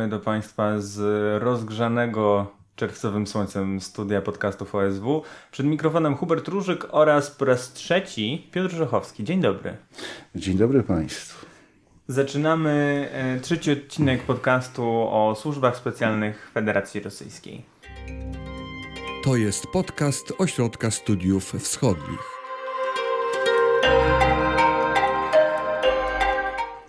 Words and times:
Mówimy 0.00 0.18
do 0.18 0.24
Państwa 0.24 0.80
z 0.80 0.98
rozgrzanego 1.42 2.46
czerwcowym 2.76 3.26
słońcem 3.26 3.80
studia 3.80 4.22
podcastów 4.22 4.74
OSW. 4.74 5.22
Przed 5.52 5.66
mikrofonem 5.66 6.16
Hubert 6.16 6.48
Różyk 6.48 6.86
oraz 6.90 7.30
po 7.30 7.44
raz 7.44 7.72
trzeci 7.72 8.48
Piotr 8.52 8.74
Rzechowski. 8.74 9.24
Dzień 9.24 9.40
dobry. 9.40 9.76
Dzień 10.34 10.58
dobry 10.58 10.82
Państwu. 10.82 11.46
Zaczynamy 12.08 13.08
e, 13.12 13.40
trzeci 13.40 13.72
odcinek 13.72 14.22
podcastu 14.22 14.84
o 15.10 15.34
służbach 15.34 15.76
specjalnych 15.76 16.50
Federacji 16.54 17.00
Rosyjskiej. 17.00 17.64
To 19.24 19.36
jest 19.36 19.66
podcast 19.66 20.32
Ośrodka 20.38 20.90
Studiów 20.90 21.52
Wschodnich. 21.52 22.39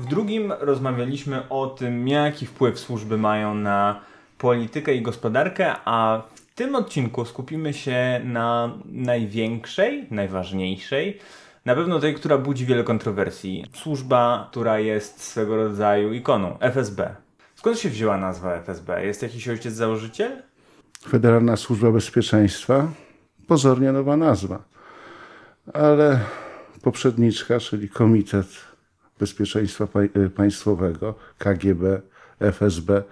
W 0.02 0.06
drugim 0.06 0.54
rozmawialiśmy 0.60 1.50
o 1.50 1.68
tym, 1.68 2.08
jaki 2.08 2.46
wpływ 2.46 2.80
służby 2.80 3.18
mają 3.18 3.56
na 3.56 4.00
politykę 4.38 4.96
i 4.96 5.02
gospodarkę, 5.02 5.76
a 5.86 6.22
w 6.36 6.56
tym 6.56 6.76
odcinku 6.76 7.26
skupimy 7.26 7.74
się 7.74 8.22
na 8.24 8.78
największej, 8.86 10.08
najważniejszej, 10.12 11.20
na 11.66 11.76
pewno 11.76 12.00
tej, 12.00 12.16
która 12.16 12.38
budzi 12.38 12.66
wiele 12.66 12.84
kontrowersji. 12.84 13.66
Służba, 13.74 14.48
która 14.52 14.80
jest 14.80 15.24
swego 15.24 15.56
rodzaju 15.56 16.14
ikoną 16.14 16.60
FSB. 16.60 17.16
Skąd 17.56 17.80
się 17.80 17.90
wzięła 17.90 18.18
nazwa 18.18 18.54
FSB? 18.54 19.06
Jest 19.06 19.22
jakiś 19.22 19.48
ojciec 19.48 19.74
założyciel? 19.74 20.32
Federalna 21.10 21.58
Służba 21.58 21.92
Bezpieczeństwa. 21.92 22.88
Pozornie 23.48 23.92
nowa 23.92 24.18
nazwa. 24.18 24.64
Ale 25.74 26.20
poprzedniczka, 26.82 27.60
czyli 27.60 27.90
Komitet 27.90 28.71
Bezpieczeństwa 29.22 29.88
Państwowego, 30.36 31.16
KGB, 31.38 32.02
FSB, 32.40 33.04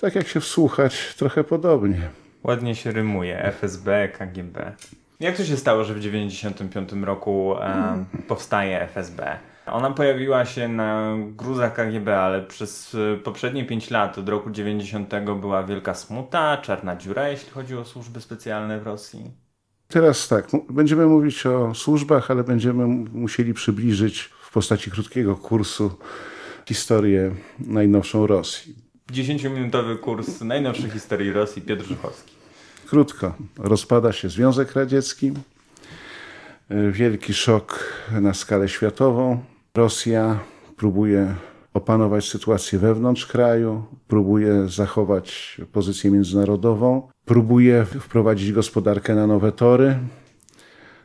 tak 0.00 0.14
jak 0.14 0.28
się 0.28 0.40
wsłuchać, 0.40 1.14
trochę 1.14 1.44
podobnie. 1.44 2.10
Ładnie 2.44 2.74
się 2.74 2.92
rymuje, 2.92 3.44
FSB, 3.44 4.08
KGB. 4.08 4.72
Jak 5.20 5.36
to 5.36 5.44
się 5.44 5.56
stało, 5.56 5.84
że 5.84 5.94
w 5.94 5.96
1995 5.96 7.04
roku 7.06 7.54
e, 7.60 8.04
powstaje 8.28 8.80
FSB? 8.80 9.38
Ona 9.66 9.90
pojawiła 9.90 10.44
się 10.44 10.68
na 10.68 11.16
gruzach 11.36 11.74
KGB, 11.74 12.18
ale 12.18 12.42
przez 12.42 12.96
e, 13.14 13.16
poprzednie 13.16 13.64
5 13.64 13.90
lat, 13.90 14.18
od 14.18 14.28
roku 14.28 14.50
90 14.50 15.14
była 15.40 15.62
wielka 15.62 15.94
smuta, 15.94 16.56
czarna 16.56 16.96
dziura, 16.96 17.28
jeśli 17.28 17.50
chodzi 17.50 17.76
o 17.76 17.84
służby 17.84 18.20
specjalne 18.20 18.80
w 18.80 18.82
Rosji. 18.82 19.30
Teraz 19.88 20.28
tak, 20.28 20.48
będziemy 20.68 21.06
mówić 21.06 21.46
o 21.46 21.74
służbach, 21.74 22.30
ale 22.30 22.44
będziemy 22.44 22.86
musieli 23.12 23.54
przybliżyć 23.54 24.39
w 24.50 24.52
postaci 24.52 24.90
krótkiego 24.90 25.36
kursu 25.36 25.90
historię 26.68 27.34
najnowszą 27.58 28.26
Rosji. 28.26 28.74
10-minutowy 29.12 29.98
kurs 29.98 30.40
najnowszej 30.40 30.90
historii 30.90 31.32
Rosji 31.32 31.62
Piotr 31.62 31.84
Żuchowski. 31.84 32.32
Krótko. 32.86 33.34
Rozpada 33.58 34.12
się 34.12 34.28
Związek 34.28 34.72
Radziecki. 34.72 35.32
Wielki 36.90 37.34
szok 37.34 37.94
na 38.20 38.34
skalę 38.34 38.68
światową. 38.68 39.42
Rosja 39.74 40.38
próbuje 40.76 41.34
opanować 41.74 42.28
sytuację 42.28 42.78
wewnątrz 42.78 43.26
kraju, 43.26 43.84
próbuje 44.08 44.68
zachować 44.68 45.60
pozycję 45.72 46.10
międzynarodową, 46.10 47.08
próbuje 47.24 47.84
wprowadzić 47.84 48.52
gospodarkę 48.52 49.14
na 49.14 49.26
nowe 49.26 49.52
tory. 49.52 49.98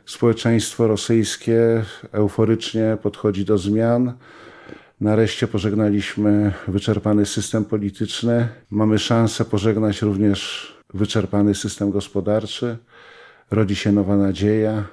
Społeczeństwo 0.06 0.86
rosyjskie 0.86 1.84
euforycznie 2.12 2.98
podchodzi 3.02 3.44
do 3.44 3.58
zmian. 3.58 4.12
Nareszcie 5.00 5.48
pożegnaliśmy 5.48 6.52
wyczerpany 6.68 7.26
system 7.26 7.64
polityczny. 7.64 8.48
Mamy 8.70 8.98
szansę 8.98 9.44
pożegnać 9.44 10.02
również 10.02 10.72
wyczerpany 10.94 11.54
system 11.54 11.90
gospodarczy. 11.90 12.76
Rodzi 13.50 13.76
się 13.76 13.92
nowa 13.92 14.16
nadzieja. 14.16 14.84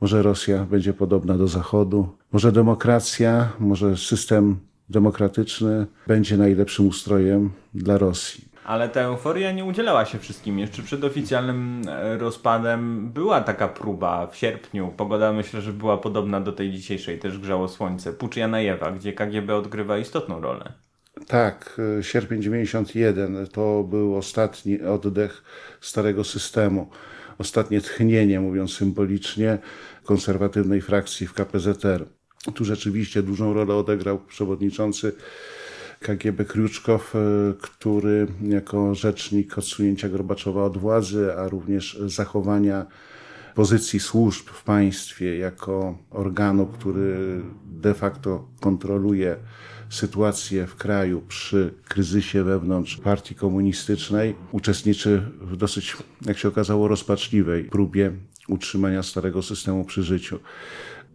Może 0.00 0.22
Rosja 0.22 0.64
będzie 0.64 0.92
podobna 0.92 1.38
do 1.38 1.48
Zachodu. 1.48 2.08
Może 2.32 2.52
demokracja, 2.52 3.52
może 3.58 3.96
system 3.96 4.56
demokratyczny 4.88 5.86
będzie 6.06 6.36
najlepszym 6.36 6.88
ustrojem 6.88 7.50
dla 7.74 7.98
Rosji. 7.98 8.51
Ale 8.64 8.88
ta 8.88 9.00
euforia 9.00 9.52
nie 9.52 9.64
udzielała 9.64 10.04
się 10.04 10.18
wszystkim. 10.18 10.58
Jeszcze 10.58 10.82
przed 10.82 11.04
oficjalnym 11.04 11.82
e, 11.88 12.18
rozpadem 12.18 13.10
była 13.12 13.40
taka 13.40 13.68
próba 13.68 14.26
w 14.26 14.36
sierpniu. 14.36 14.94
Pogoda 14.96 15.32
myślę, 15.32 15.60
że 15.60 15.72
była 15.72 15.98
podobna 15.98 16.40
do 16.40 16.52
tej 16.52 16.72
dzisiejszej, 16.72 17.18
też 17.18 17.38
grzało 17.38 17.68
słońce. 17.68 18.12
Pucz 18.12 18.36
Janajewa, 18.36 18.90
gdzie 18.90 19.12
KGB 19.12 19.56
odgrywa 19.56 19.98
istotną 19.98 20.40
rolę. 20.40 20.72
Tak, 21.26 21.80
e, 21.98 22.02
sierpień 22.02 22.42
91 22.42 23.46
to 23.46 23.84
był 23.84 24.16
ostatni 24.16 24.82
oddech 24.82 25.42
starego 25.80 26.24
systemu. 26.24 26.90
Ostatnie 27.38 27.80
tchnienie, 27.80 28.40
mówiąc 28.40 28.74
symbolicznie, 28.74 29.58
konserwatywnej 30.04 30.80
frakcji 30.80 31.26
w 31.26 31.32
KPZR. 31.32 32.06
Tu 32.54 32.64
rzeczywiście 32.64 33.22
dużą 33.22 33.54
rolę 33.54 33.74
odegrał 33.74 34.18
przewodniczący 34.18 35.12
KGB 36.02 36.44
Kriuczkow, 36.44 37.16
e, 37.16 37.18
który 37.60 38.26
jako 38.42 38.94
rzecznik 38.94 39.58
odsunięcia 39.58 40.08
Gorbaczowa 40.08 40.64
od 40.64 40.78
władzy, 40.78 41.32
a 41.36 41.48
również 41.48 41.98
zachowania 42.06 42.86
pozycji 43.54 44.00
służb 44.00 44.48
w 44.48 44.64
państwie 44.64 45.38
jako 45.38 45.98
organu, 46.10 46.66
który 46.66 47.40
de 47.64 47.94
facto 47.94 48.48
kontroluje 48.60 49.36
sytuację 49.90 50.66
w 50.66 50.76
kraju 50.76 51.22
przy 51.28 51.74
kryzysie 51.88 52.44
wewnątrz 52.44 52.96
partii 52.96 53.34
komunistycznej, 53.34 54.34
uczestniczy 54.52 55.22
w 55.40 55.56
dosyć, 55.56 55.96
jak 56.26 56.38
się 56.38 56.48
okazało, 56.48 56.88
rozpaczliwej 56.88 57.64
próbie 57.64 58.12
utrzymania 58.48 59.02
starego 59.02 59.42
systemu 59.42 59.84
przy 59.84 60.02
życiu. 60.02 60.38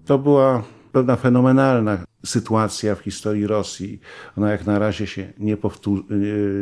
To 0.05 0.19
była 0.19 0.63
pewna 0.97 1.16
fenomenalna 1.16 1.97
sytuacja 2.25 2.96
w 2.96 3.00
historii 3.00 3.47
Rosji. 3.47 4.00
Ona 4.38 4.52
jak 4.52 4.66
na 4.66 4.80
razie 4.80 5.08
się 5.08 5.34
nie, 5.38 5.58
powtór 5.58 6.03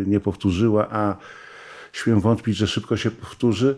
nie 0.05 0.19
powtórzyła, 0.19 0.87
a 0.91 1.17
śmiem 1.93 2.19
wątpić, 2.21 2.57
że 2.57 2.67
szybko 2.67 2.97
się 2.97 3.11
powtórzy, 3.11 3.77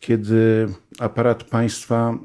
kiedy 0.00 0.68
aparat 0.98 1.44
państwa 1.44 2.18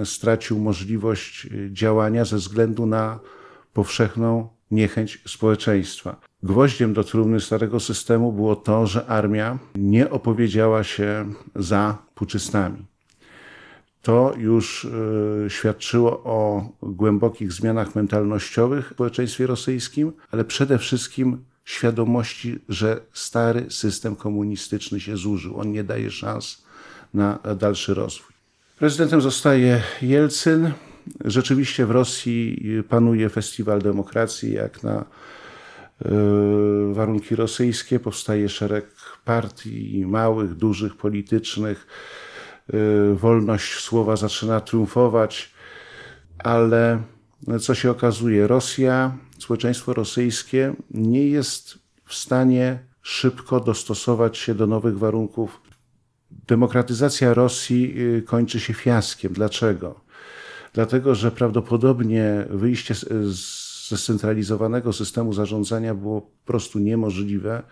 e, 0.00 0.06
stracił 0.06 0.58
możliwość 0.58 1.48
działania 1.70 2.24
ze 2.24 2.36
względu 2.36 2.86
na 2.86 3.18
powszechną 3.72 4.48
niechęć 4.70 5.22
społeczeństwa. 5.26 6.16
Gwoździem 6.42 6.92
do 6.94 7.04
trumny 7.04 7.40
starego 7.40 7.80
systemu 7.80 8.32
było 8.32 8.56
to, 8.56 8.86
że 8.86 9.06
armia 9.06 9.58
nie 9.74 10.10
opowiedziała 10.10 10.84
się 10.84 11.32
za 11.54 11.98
puczystami. 12.14 12.89
To 14.02 14.34
już 14.38 14.84
y, 14.84 15.46
świadczyło 15.48 16.10
o 16.10 16.68
głębokich 16.82 17.52
zmianach 17.52 17.94
mentalnościowych 17.94 18.88
w 18.88 18.94
społeczeństwie 18.94 19.46
rosyjskim, 19.46 20.12
ale 20.30 20.44
przede 20.44 20.78
wszystkim 20.78 21.44
świadomości, 21.64 22.58
że 22.68 23.00
stary 23.12 23.66
system 23.68 24.16
komunistyczny 24.16 25.00
się 25.00 25.16
zużył. 25.16 25.60
On 25.60 25.72
nie 25.72 25.84
daje 25.84 26.10
szans 26.10 26.62
na 27.14 27.38
dalszy 27.56 27.94
rozwój. 27.94 28.32
Prezydentem 28.78 29.20
zostaje 29.20 29.82
Jelcyn. 30.02 30.72
Rzeczywiście 31.24 31.86
w 31.86 31.90
Rosji 31.90 32.62
panuje 32.88 33.28
festiwal 33.28 33.82
demokracji, 33.82 34.52
jak 34.52 34.82
na 34.82 35.00
y, 35.00 36.06
warunki 36.94 37.36
rosyjskie. 37.36 38.00
Powstaje 38.00 38.48
szereg 38.48 38.86
partii 39.24 40.04
małych, 40.06 40.54
dużych, 40.54 40.96
politycznych 40.96 41.86
wolność 43.14 43.72
słowa 43.72 44.16
zaczyna 44.16 44.60
triumfować, 44.60 45.54
ale 46.38 47.02
co 47.60 47.74
się 47.74 47.90
okazuje, 47.90 48.46
Rosja, 48.46 49.16
społeczeństwo 49.38 49.94
rosyjskie 49.94 50.74
nie 50.90 51.26
jest 51.26 51.78
w 52.04 52.14
stanie 52.14 52.78
szybko 53.02 53.60
dostosować 53.60 54.38
się 54.38 54.54
do 54.54 54.66
nowych 54.66 54.98
warunków. 54.98 55.60
Demokratyzacja 56.30 57.34
Rosji 57.34 57.94
y, 57.98 58.22
kończy 58.22 58.60
się 58.60 58.74
fiaskiem. 58.74 59.32
Dlaczego? 59.32 60.00
Dlatego, 60.72 61.14
że 61.14 61.30
prawdopodobnie 61.30 62.46
wyjście 62.50 62.94
ze 63.88 63.96
scentralizowanego 63.96 64.92
systemu 64.92 65.32
zarządzania 65.32 65.94
było 65.94 66.20
po 66.20 66.46
prostu 66.46 66.78
niemożliwe 66.78 67.62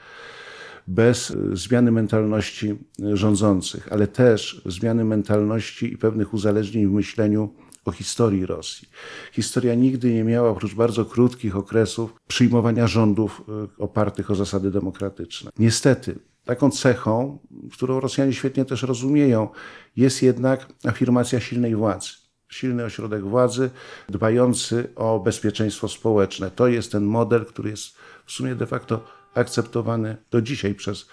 bez 0.89 1.33
zmiany 1.53 1.93
mentalności 1.93 2.79
rządzących, 3.13 3.93
ale 3.93 4.07
też 4.07 4.63
zmiany 4.67 5.05
mentalności 5.05 5.93
i 5.93 5.99
pewnych 5.99 6.35
uzależnień 6.35 6.87
w 6.87 6.93
myśleniu 6.93 7.55
o 7.85 7.93
historii 7.93 8.47
Rosji. 8.47 8.89
Historia 9.33 9.75
nigdy 9.75 10.15
nie 10.15 10.25
miała, 10.25 10.51
oprócz 10.51 10.75
bardzo 10.75 11.05
krótkich 11.05 11.57
okresów, 11.57 12.15
przyjmowania 12.29 12.87
rządów 12.87 13.43
e, 13.49 13.83
opartych 13.83 14.31
o 14.31 14.35
zasady 14.35 14.71
demokratyczne. 14.71 15.51
Niestety, 15.59 16.19
taką 16.45 16.71
cechą, 16.71 17.39
którą 17.73 18.01
Rosjanie 18.01 18.33
świetnie 18.33 18.65
też 18.65 18.83
rozumieją, 18.83 19.49
jest 19.97 20.23
jednak 20.23 20.67
afirmacja 20.85 21.41
silnej 21.41 21.77
władzy. 21.77 22.09
Silny 22.49 22.85
ośrodek 22.85 23.25
władzy, 23.25 23.71
dbający 24.09 24.89
o 24.97 25.21
bezpieczeństwo 25.21 25.89
społeczne. 25.89 26.51
To 26.51 26.69
jest 26.69 26.93
ten 26.93 27.05
model, 27.05 27.47
który 27.47 27.71
jest 27.71 27.97
w 28.27 28.33
sumie 28.33 28.55
de 28.55 28.67
facto 28.67 29.18
akceptowany 29.35 30.17
do 30.31 30.43
dzisiaj 30.43 30.75
przez 30.75 31.09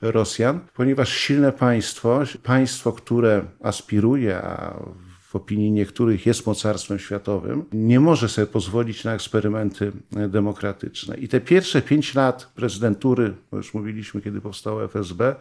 Rosjan, 0.00 0.60
ponieważ 0.74 1.12
silne 1.12 1.52
państwo, 1.52 2.20
państwo, 2.42 2.92
które 2.92 3.42
aspiruje, 3.62 4.42
a 4.42 4.74
w 5.20 5.36
opinii 5.36 5.72
niektórych 5.72 6.26
jest 6.26 6.46
mocarstwem 6.46 6.98
światowym, 6.98 7.64
nie 7.72 8.00
może 8.00 8.28
sobie 8.28 8.46
pozwolić 8.46 9.04
na 9.04 9.14
eksperymenty 9.14 9.92
demokratyczne. 10.28 11.16
I 11.16 11.28
te 11.28 11.40
pierwsze 11.40 11.82
pięć 11.82 12.14
lat 12.14 12.52
prezydentury, 12.54 13.34
bo 13.50 13.56
już 13.56 13.74
mówiliśmy, 13.74 14.20
kiedy 14.20 14.40
powstało 14.40 14.84
FSB, 14.84 15.34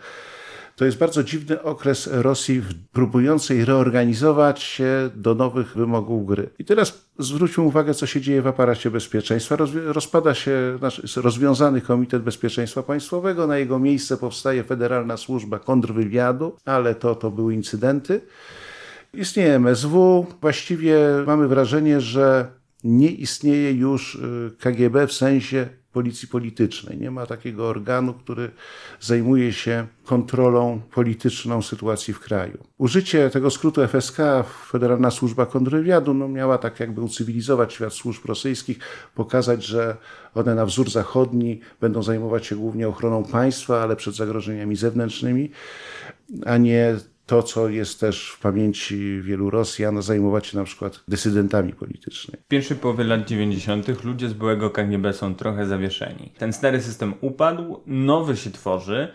to 0.80 0.86
jest 0.86 0.98
bardzo 0.98 1.24
dziwny 1.24 1.62
okres 1.62 2.10
Rosji 2.12 2.62
próbującej 2.92 3.66
reorganizować 3.66 4.64
się 4.64 5.10
do 5.16 5.36
nowych 5.36 5.74
wymogów 5.76 6.26
gry. 6.26 6.50
I 6.60 6.66
teraz 6.66 7.06
zwróćmy 7.20 7.64
uwagę, 7.64 7.94
co 7.94 8.06
się 8.06 8.22
dzieje 8.22 8.42
w 8.42 8.48
aparacie 8.48 8.92
bezpieczeństwa. 8.92 9.58
Rozpada 9.86 10.34
się 10.34 10.78
nasz 10.82 11.16
rozwiązany 11.16 11.82
Komitet 11.82 12.24
Bezpieczeństwa 12.24 12.84
Państwowego, 12.84 13.48
na 13.48 13.58
jego 13.58 13.80
miejsce 13.80 14.18
powstaje 14.18 14.64
Federalna 14.64 15.18
Służba 15.18 15.60
Kontrwywiadu, 15.60 16.56
ale 16.66 16.96
to, 16.96 17.16
to 17.16 17.32
były 17.32 17.54
incydenty. 17.54 18.22
Istnieje 19.14 19.56
MSW. 19.56 20.26
Właściwie 20.42 20.98
mamy 21.28 21.48
wrażenie, 21.48 22.02
że 22.02 22.48
nie 22.84 23.12
istnieje 23.12 23.72
już 23.72 24.16
y, 24.16 24.52
KGB 24.60 25.08
w 25.08 25.14
sensie 25.14 25.70
policji 25.94 26.28
politycznej. 26.28 26.98
Nie 26.98 27.12
ma 27.12 27.26
takiego 27.26 27.68
organu, 27.68 28.14
który 28.14 28.52
zajmuje 29.00 29.54
się 29.54 29.88
kontrolą 30.06 30.82
polityczną 30.92 31.62
sytuacji 31.62 32.14
w 32.14 32.20
kraju. 32.20 32.58
Użycie 32.78 33.30
tego 33.30 33.52
skrótu 33.52 33.82
FSK, 33.88 34.18
Federalna 34.72 35.12
Służba 35.12 35.46
Kontrwywiadu, 35.46 36.14
no 36.14 36.28
miała 36.28 36.58
tak 36.58 36.80
jakby 36.80 37.02
ucywilizować 37.02 37.74
świat 37.74 37.94
służb 37.94 38.26
rosyjskich, 38.26 38.80
pokazać, 39.16 39.66
że 39.66 39.98
one 40.36 40.56
na 40.56 40.66
wzór 40.66 40.90
zachodni 40.90 41.60
będą 41.82 42.04
zajmować 42.04 42.46
się 42.46 42.56
głównie 42.56 42.88
ochroną 42.88 43.24
państwa, 43.24 43.84
ale 43.84 43.96
przed 43.96 44.16
zagrożeniami 44.16 44.76
zewnętrznymi, 44.76 45.52
a 46.46 46.58
nie 46.58 46.96
to, 47.30 47.44
co 47.44 47.70
jest 47.70 48.00
też 48.00 48.30
w 48.30 48.40
pamięci 48.40 49.22
wielu 49.22 49.50
Rosjan, 49.50 50.02
zajmować 50.02 50.48
się 50.48 50.58
na 50.58 50.64
przykład 50.64 51.04
dysydentami 51.08 51.74
politycznymi. 51.74 52.44
W 52.46 52.48
pierwszej 52.48 52.78
połowie 52.78 53.04
lat 53.04 53.28
90. 53.28 54.04
ludzie 54.04 54.30
z 54.30 54.34
byłego 54.34 54.70
KGB 54.70 55.14
są 55.14 55.36
trochę 55.36 55.66
zawieszeni. 55.66 56.32
Ten 56.38 56.54
stary 56.54 56.82
system 56.82 57.14
upadł, 57.22 57.80
nowy 57.86 58.38
się 58.38 58.52
tworzy. 58.52 59.08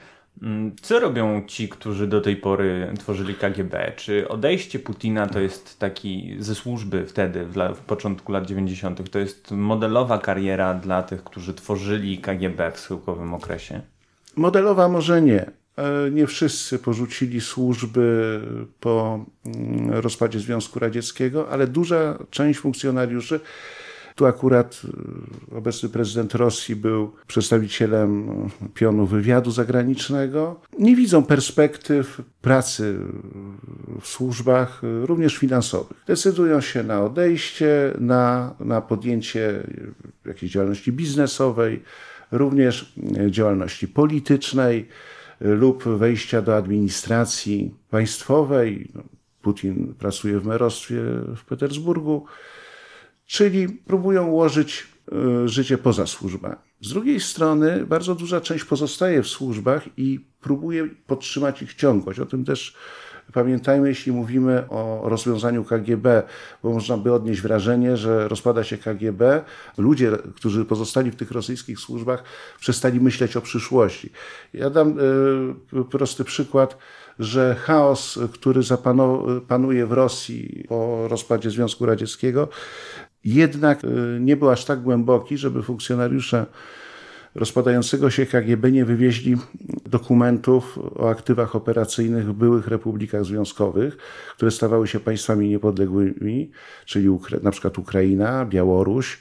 Mm, 0.42 0.76
co 0.82 1.00
robią 1.00 1.42
ci, 1.46 1.68
którzy 1.68 2.06
do 2.06 2.20
tej 2.20 2.36
pory 2.36 2.92
tworzyli 2.98 3.34
KGB? 3.34 3.92
Czy 3.96 4.28
odejście 4.28 4.78
Putina 4.78 5.26
to 5.26 5.40
jest 5.40 5.78
taki 5.78 6.36
ze 6.38 6.54
służby 6.54 7.06
wtedy, 7.06 7.44
w, 7.46 7.78
początku 7.86 8.32
lat 8.32 8.46
90., 8.46 9.10
to 9.10 9.18
jest 9.18 9.50
modelowa 9.50 10.18
kariera 10.18 10.74
dla 10.74 11.02
tych, 11.02 11.24
którzy 11.24 11.54
tworzyli 11.54 12.18
KGB 12.18 12.70
w 12.70 12.80
schyłkowym 12.80 13.34
okresie? 13.34 13.80
Modelowa 14.36 14.88
może 14.88 15.22
nie 15.22 15.63
nie 16.12 16.26
wszyscy 16.26 16.78
porzucili 16.78 17.40
służby 17.40 18.40
po 18.80 19.24
mm, 19.46 19.90
rozpadzie 19.90 20.40
Związku 20.40 20.78
Radzieckiego, 20.78 21.50
ale 21.50 21.66
duża 21.66 22.18
część 22.30 22.60
funkcjonariuszy, 22.60 23.40
tu 24.14 24.26
akurat 24.26 24.82
e, 25.52 25.56
obecny 25.56 25.88
prezydent 25.88 26.34
Rosji 26.34 26.76
był 26.76 27.12
przedstawicielem 27.26 28.30
pionu 28.74 29.06
wywiadu 29.06 29.50
zagranicznego, 29.50 30.60
nie 30.78 30.96
widzą 30.96 31.24
perspektyw 31.24 32.20
pracy 32.42 32.98
w 34.00 34.06
służbach, 34.06 34.80
również 35.02 35.36
finansowych. 35.36 36.04
Decydują 36.06 36.60
się 36.60 36.82
na 36.82 37.02
odejście, 37.02 37.92
na, 37.98 38.54
na 38.60 38.80
podjęcie 38.80 39.62
jakiejś 40.26 40.52
działalności 40.52 40.92
biznesowej, 40.92 41.82
również 42.32 42.94
działalności 43.30 43.88
politycznej 43.88 44.88
lub 45.44 45.84
wejścia 45.84 46.42
do 46.42 46.56
administracji 46.56 47.74
państwowej. 47.90 48.90
No, 48.94 49.02
Putin 49.42 49.94
pracuje 49.98 50.40
w 50.40 50.46
merostwie 50.46 51.02
w 51.36 51.44
Petersburgu, 51.44 52.26
czyli 53.26 53.68
próbują 53.68 54.26
ułożyć 54.26 54.86
e, 55.12 55.48
życie 55.48 55.78
poza 55.78 56.06
służbami. 56.06 56.56
Z 56.80 56.88
drugiej 56.88 57.20
strony 57.20 57.86
bardzo 57.86 58.14
duża 58.14 58.40
część 58.40 58.64
pozostaje 58.64 59.22
w 59.22 59.28
służbach 59.28 59.88
i 59.96 60.20
próbuje 60.40 60.88
podtrzymać 61.06 61.62
ich 61.62 61.74
ciągłość. 61.74 62.20
O 62.20 62.26
tym 62.26 62.44
też 62.44 62.76
Pamiętajmy, 63.32 63.88
jeśli 63.88 64.12
mówimy 64.12 64.64
o 64.68 65.02
rozwiązaniu 65.04 65.64
KGB, 65.64 66.22
bo 66.62 66.72
można 66.72 66.96
by 66.96 67.12
odnieść 67.12 67.40
wrażenie, 67.40 67.96
że 67.96 68.28
rozpada 68.28 68.64
się 68.64 68.78
KGB, 68.78 69.44
ludzie, 69.78 70.10
którzy 70.36 70.64
pozostali 70.64 71.10
w 71.10 71.16
tych 71.16 71.30
rosyjskich 71.30 71.78
służbach, 71.78 72.24
przestali 72.60 73.00
myśleć 73.00 73.36
o 73.36 73.40
przyszłości. 73.40 74.10
Ja 74.54 74.70
dam 74.70 74.98
y, 74.98 75.84
prosty 75.90 76.24
przykład 76.24 76.78
że 77.18 77.54
chaos, 77.54 78.18
który 78.32 78.60
panuje 79.48 79.86
w 79.86 79.92
Rosji 79.92 80.64
po 80.68 81.08
rozpadzie 81.08 81.50
Związku 81.50 81.86
Radzieckiego, 81.86 82.48
jednak 83.24 83.84
y, 83.84 84.18
nie 84.20 84.36
był 84.36 84.50
aż 84.50 84.64
tak 84.64 84.82
głęboki, 84.82 85.38
żeby 85.38 85.62
funkcjonariusze 85.62 86.46
rozpadającego 87.34 88.10
się 88.10 88.26
KGB 88.26 88.72
nie 88.72 88.84
wywieźli 88.84 89.36
dokumentów 89.86 90.78
o 90.78 91.10
aktywach 91.10 91.56
operacyjnych 91.56 92.26
w 92.26 92.32
byłych 92.32 92.68
republikach 92.68 93.24
związkowych, 93.24 93.96
które 94.36 94.50
stawały 94.50 94.88
się 94.88 95.00
państwami 95.00 95.48
niepodległymi, 95.48 96.50
czyli 96.84 97.08
na 97.42 97.50
przykład 97.50 97.78
Ukraina, 97.78 98.46
Białoruś, 98.46 99.18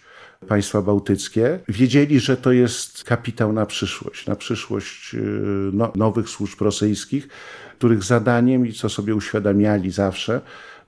państwa 0.48 0.81
bałtyckie, 0.81 1.60
wiedzieli, 1.68 2.19
że 2.19 2.38
to 2.38 2.51
jest 2.51 3.04
kapitał 3.04 3.54
na 3.54 3.65
przyszłość, 3.65 4.27
na 4.27 4.36
przyszłość 4.36 5.16
y, 5.16 5.19
no, 5.74 5.92
nowych 5.95 6.30
służb 6.30 6.62
rosyjskich, 6.62 7.27
których 7.77 8.04
zadaniem 8.04 8.68
i 8.68 8.74
co 8.74 8.89
sobie 8.89 9.16
uświadamiali 9.16 9.92
zawsze, 9.92 10.42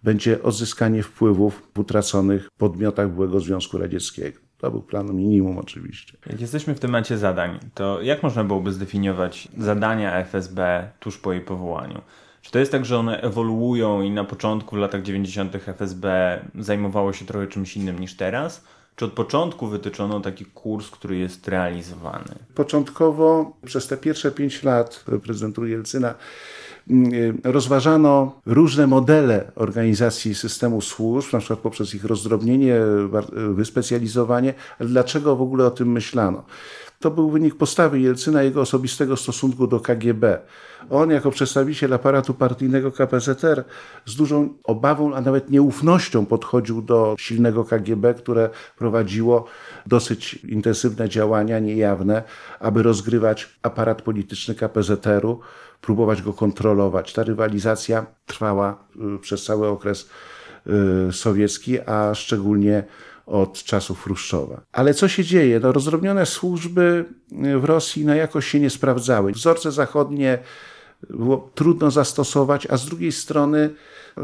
będzie 0.03 0.43
odzyskanie 0.43 1.03
wpływów 1.03 1.69
w 1.73 1.79
utraconych 1.79 2.49
podmiotach 2.57 3.09
byłego 3.09 3.39
Związku 3.39 3.77
Radzieckiego. 3.77 4.44
To 4.57 4.71
był 4.71 4.81
plan 4.81 5.15
minimum 5.15 5.57
oczywiście. 5.57 6.17
Jak 6.25 6.41
jesteśmy 6.41 6.75
w 6.75 6.79
temacie 6.79 7.17
zadań, 7.17 7.59
to 7.73 8.01
jak 8.01 8.23
można 8.23 8.43
byłoby 8.43 8.73
zdefiniować 8.73 9.47
zadania 9.57 10.17
FSB 10.17 10.89
tuż 10.99 11.17
po 11.17 11.33
jej 11.33 11.41
powołaniu? 11.41 12.01
Czy 12.41 12.51
to 12.51 12.59
jest 12.59 12.71
tak, 12.71 12.85
że 12.85 12.97
one 12.97 13.21
ewoluują 13.21 14.01
i 14.01 14.11
na 14.11 14.23
początku 14.23 14.75
w 14.75 14.79
latach 14.79 15.01
90. 15.01 15.55
FSB 15.55 16.39
zajmowało 16.59 17.13
się 17.13 17.25
trochę 17.25 17.47
czymś 17.47 17.77
innym 17.77 17.99
niż 17.99 18.15
teraz? 18.15 18.63
Czy 18.95 19.05
od 19.05 19.11
początku 19.11 19.67
wytyczono 19.67 20.19
taki 20.19 20.45
kurs, 20.45 20.89
który 20.89 21.17
jest 21.17 21.47
realizowany? 21.47 22.35
Początkowo 22.55 23.51
przez 23.65 23.87
te 23.87 23.97
pierwsze 23.97 24.31
pięć 24.31 24.63
lat 24.63 25.05
prezydentury 25.23 25.69
Jelcyna 25.69 26.13
mm, 26.89 27.41
rozważano 27.43 28.41
różne 28.45 28.87
modele 28.87 29.51
organizacji 29.55 30.35
systemu 30.35 30.81
służb, 30.81 31.33
na 31.33 31.39
przykład 31.39 31.59
poprzez 31.59 31.95
ich 31.95 32.05
rozdrobnienie, 32.05 32.75
wyspecjalizowanie. 33.53 34.53
Ale 34.79 34.89
dlaczego 34.89 35.35
w 35.35 35.41
ogóle 35.41 35.65
o 35.65 35.71
tym 35.71 35.91
myślano? 35.91 36.43
To 37.05 37.11
był 37.11 37.29
wynik 37.29 37.55
postawy 37.55 37.99
Jelcyna 37.99 38.43
jego 38.43 38.61
osobistego 38.61 39.17
stosunku 39.17 39.67
do 39.67 39.79
KGB. 39.79 40.39
On 40.89 41.11
jako 41.11 41.31
przedstawiciel 41.31 41.93
aparatu 41.93 42.33
partyjnego 42.33 42.91
KPZR 42.91 43.63
z 44.05 44.15
dużą 44.15 44.53
obawą, 44.63 45.13
a 45.15 45.21
nawet 45.21 45.49
nieufnością 45.49 46.25
podchodził 46.25 46.81
do 46.81 47.15
silnego 47.19 47.63
KGB, 47.63 48.13
które 48.13 48.49
prowadziło 48.77 49.45
dosyć 49.85 50.33
intensywne 50.33 51.09
działania 51.09 51.59
niejawne, 51.59 52.23
aby 52.59 52.83
rozgrywać 52.83 53.59
aparat 53.63 54.01
polityczny 54.01 54.55
KPZR-u, 54.55 55.39
próbować 55.81 56.21
go 56.21 56.33
kontrolować. 56.33 57.13
Ta 57.13 57.23
rywalizacja 57.23 58.05
trwała 58.25 58.85
y, 59.15 59.19
przez 59.19 59.43
cały 59.43 59.67
okres 59.67 60.09
y, 61.09 61.13
sowiecki, 61.13 61.79
a 61.81 62.15
szczególnie 62.15 62.83
od 63.25 63.63
czasów 63.63 64.03
Chruszczowa. 64.03 64.61
Ale 64.71 64.93
co 64.93 65.07
się 65.07 65.23
dzieje? 65.23 65.59
No, 65.59 65.71
rozdrobnione 65.71 66.25
służby 66.25 67.05
w 67.59 67.63
Rosji 67.63 68.05
na 68.05 68.15
jakoś 68.15 68.47
się 68.47 68.59
nie 68.59 68.69
sprawdzały. 68.69 69.31
Wzorce 69.31 69.71
zachodnie 69.71 70.39
było 71.09 71.49
trudno 71.55 71.91
zastosować, 71.91 72.67
a 72.69 72.77
z 72.77 72.85
drugiej 72.85 73.11
strony 73.11 73.69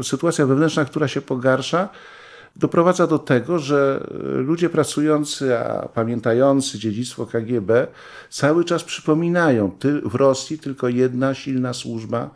sytuacja 0.02 0.46
wewnętrzna, 0.46 0.84
która 0.84 1.08
się 1.08 1.20
pogarsza, 1.20 1.88
doprowadza 2.56 3.06
do 3.06 3.18
tego, 3.18 3.58
że 3.58 4.06
ludzie 4.36 4.70
pracujący, 4.70 5.58
a 5.58 5.88
pamiętający 5.88 6.78
dziedzictwo 6.78 7.26
KGB 7.26 7.86
cały 8.30 8.64
czas 8.64 8.84
przypominają, 8.84 9.70
w 10.04 10.14
Rosji 10.14 10.58
tylko 10.58 10.88
jedna 10.88 11.34
silna 11.34 11.72
służba 11.72 12.30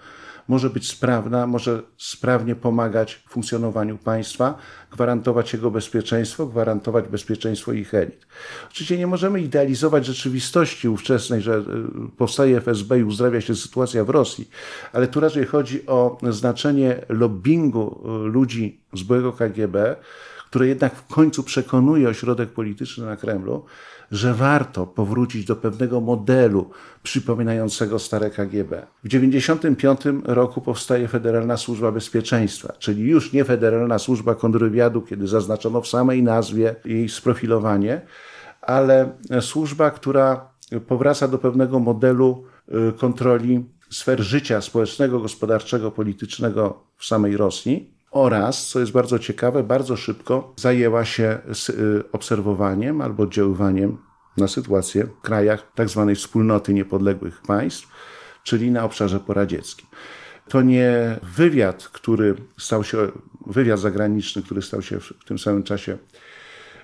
może 0.48 0.70
być 0.70 0.88
sprawna, 0.88 1.46
może 1.46 1.82
sprawnie 1.96 2.54
pomagać 2.54 3.22
funkcjonowaniu 3.28 3.98
państwa, 3.98 4.58
gwarantować 4.92 5.52
jego 5.52 5.70
bezpieczeństwo, 5.70 6.46
gwarantować 6.46 7.08
bezpieczeństwo 7.08 7.72
ich 7.72 7.94
elit. 7.94 8.26
Oczywiście 8.70 8.98
nie 8.98 9.06
możemy 9.06 9.40
idealizować 9.40 10.06
rzeczywistości 10.06 10.88
ówczesnej, 10.88 11.42
że 11.42 11.54
e, 11.54 11.62
powstaje 12.16 12.56
FSB 12.56 12.98
i 12.98 13.04
uzdrawia 13.04 13.40
się 13.40 13.54
sytuacja 13.54 14.04
w 14.04 14.10
Rosji, 14.10 14.48
ale 14.92 15.08
tu 15.08 15.20
raczej 15.20 15.46
chodzi 15.46 15.86
o 15.86 16.18
znaczenie 16.30 17.00
lobbingu 17.08 18.00
e, 18.04 18.28
ludzi 18.28 18.80
z 18.92 19.02
byłego 19.02 19.32
KGB, 19.32 19.96
które 20.50 20.66
jednak 20.66 20.94
w 20.94 21.06
końcu 21.14 21.42
przekonuje 21.42 22.08
ośrodek 22.08 22.50
polityczny 22.50 23.06
na 23.06 23.16
Kremlu, 23.16 23.64
że 24.10 24.34
warto 24.34 24.86
powrócić 24.86 25.44
do 25.44 25.56
pewnego 25.56 26.00
modelu 26.00 26.70
przypominającego 27.02 27.98
stare 27.98 28.30
KGB. 28.30 28.86
W 29.04 29.08
1995 29.08 30.00
roku 30.24 30.60
powstaje 30.60 31.08
Federalna 31.08 31.56
Służba 31.56 31.92
Bezpieczeństwa, 31.92 32.72
czyli 32.78 33.02
już 33.02 33.32
nie 33.32 33.44
Federalna 33.44 33.98
Służba 33.98 34.34
Kontrwywiadu, 34.34 35.02
kiedy 35.02 35.26
zaznaczono 35.26 35.80
w 35.80 35.88
samej 35.88 36.22
nazwie 36.22 36.74
jej 36.84 37.08
sprofilowanie, 37.08 38.00
ale 38.62 39.12
służba, 39.40 39.90
która 39.90 40.50
powraca 40.86 41.28
do 41.28 41.38
pewnego 41.38 41.78
modelu 41.78 42.44
y, 42.68 42.92
kontroli 42.92 43.64
sfer 43.90 44.20
życia 44.20 44.60
społecznego, 44.60 45.20
gospodarczego, 45.20 45.90
politycznego 45.90 46.82
w 46.96 47.06
samej 47.06 47.36
Rosji 47.36 47.95
oraz, 48.10 48.66
co 48.66 48.80
jest 48.80 48.92
bardzo 48.92 49.18
ciekawe, 49.18 49.62
bardzo 49.62 49.96
szybko 49.96 50.54
zajęła 50.56 51.04
się 51.04 51.38
y, 51.68 52.12
obserwowaniem 52.12 53.00
albo 53.00 53.22
oddziaływaniem 53.22 53.98
na 54.36 54.48
sytuację 54.48 55.04
w 55.04 55.20
krajach 55.20 55.72
tzw. 55.76 56.04
Tak 56.08 56.16
wspólnoty 56.16 56.74
niepodległych 56.74 57.42
państw, 57.42 57.88
czyli 58.44 58.70
na 58.70 58.84
obszarze 58.84 59.20
poradzieckim. 59.20 59.86
To 60.48 60.62
nie 60.62 61.18
wywiad, 61.36 61.88
który 61.88 62.34
stał 62.58 62.84
się, 62.84 62.98
wywiad 63.46 63.80
zagraniczny, 63.80 64.42
który 64.42 64.62
stał 64.62 64.82
się 64.82 65.00
w 65.00 65.24
tym 65.26 65.38
samym 65.38 65.62
czasie 65.62 65.98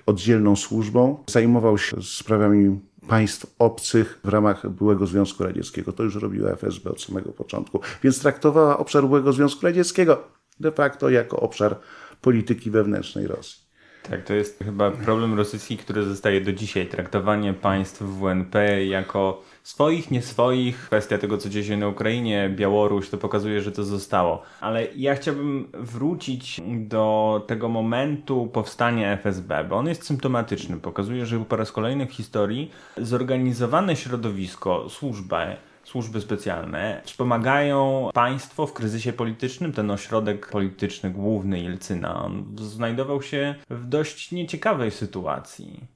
oddzielną 0.05 0.55
służbą, 0.55 1.23
zajmował 1.27 1.77
się 1.77 2.03
sprawami 2.03 2.79
państw 3.07 3.55
obcych 3.59 4.19
w 4.23 4.27
ramach 4.27 4.69
byłego 4.69 5.07
Związku 5.07 5.43
Radzieckiego. 5.43 5.93
To 5.93 6.03
już 6.03 6.15
robiła 6.15 6.51
FSB 6.51 6.89
od 6.89 7.01
samego 7.01 7.31
początku, 7.31 7.79
więc 8.03 8.19
traktowała 8.19 8.77
obszar 8.77 9.03
byłego 9.03 9.33
Związku 9.33 9.65
Radzieckiego 9.65 10.23
de 10.59 10.71
facto 10.71 11.09
jako 11.09 11.39
obszar 11.39 11.79
polityki 12.21 12.71
wewnętrznej 12.71 13.27
Rosji. 13.27 13.63
Tak, 14.09 14.23
to 14.23 14.33
jest 14.33 14.63
chyba 14.63 14.91
problem 14.91 15.37
rosyjski, 15.37 15.77
który 15.77 16.03
zostaje 16.03 16.41
do 16.41 16.53
dzisiaj. 16.53 16.87
Traktowanie 16.87 17.53
państw 17.53 18.01
WNP 18.01 18.85
jako 18.85 19.41
swoich, 19.63 20.11
nie 20.11 20.21
swoich. 20.21 20.77
Kwestia 20.77 21.17
tego, 21.17 21.37
co 21.37 21.49
dzieje 21.49 21.65
się 21.65 21.77
na 21.77 21.87
Ukrainie, 21.87 22.53
Białoruś, 22.55 23.09
to 23.09 23.17
pokazuje, 23.17 23.61
że 23.61 23.71
to 23.71 23.83
zostało. 23.83 24.41
Ale 24.61 24.87
ja 24.95 25.15
chciałbym 25.15 25.67
wrócić 25.73 26.61
do 26.75 27.41
tego 27.47 27.69
momentu 27.69 28.47
powstania 28.53 29.11
FSB, 29.11 29.65
bo 29.69 29.75
on 29.75 29.87
jest 29.87 30.05
symptomatyczny. 30.05 30.79
Pokazuje, 30.79 31.25
że 31.25 31.39
po 31.39 31.55
raz 31.55 31.71
kolejny 31.71 32.05
w 32.05 32.13
historii 32.13 32.71
zorganizowane 32.97 33.95
środowisko, 33.95 34.89
służba, 34.89 35.45
służby 35.83 36.21
specjalne 36.21 37.01
wspomagają 37.05 38.09
państwo 38.13 38.67
w 38.67 38.73
kryzysie 38.73 39.13
politycznym. 39.13 39.73
Ten 39.73 39.91
ośrodek 39.91 40.49
polityczny 40.49 41.09
główny 41.09 41.59
Jelcyna 41.59 42.23
on 42.23 42.55
znajdował 42.57 43.21
się 43.21 43.55
w 43.69 43.85
dość 43.85 44.31
nieciekawej 44.31 44.91
sytuacji. 44.91 45.92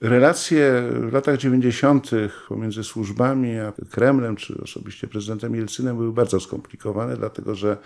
Relacje 0.00 0.82
w 1.08 1.12
latach 1.12 1.36
90. 1.36 2.10
pomiędzy 2.48 2.84
służbami 2.84 3.58
a 3.58 3.72
Kremlem, 3.90 4.36
czy 4.36 4.60
osobiście 4.62 5.08
prezydentem 5.08 5.54
Jelcynem 5.54 5.96
były 5.96 6.12
bardzo 6.12 6.40
skomplikowane, 6.40 7.16
dlatego 7.16 7.54
że 7.54 7.76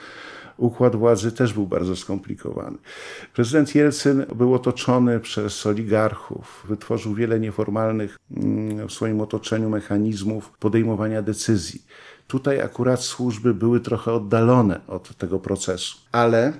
układ 0.56 0.96
władzy 0.96 1.32
też 1.32 1.52
był 1.52 1.66
bardzo 1.66 1.96
skomplikowany. 1.96 2.78
Prezydent 3.34 3.74
Jelcyn 3.74 4.26
był 4.34 4.54
otoczony 4.54 5.20
przez 5.20 5.66
oligarchów, 5.66 6.64
wytworzył 6.68 7.14
wiele 7.14 7.40
nieformalnych 7.40 8.16
mm, 8.36 8.88
w 8.88 8.92
swoim 8.92 9.20
otoczeniu 9.20 9.70
mechanizmów 9.70 10.50
podejmowania 10.58 11.22
decyzji. 11.22 11.82
Tutaj 12.26 12.60
akurat 12.60 13.00
służby 13.00 13.54
były 13.54 13.80
trochę 13.80 14.12
oddalone 14.12 14.80
od 14.86 15.16
tego 15.16 15.38
procesu, 15.38 15.98
ale 16.12 16.52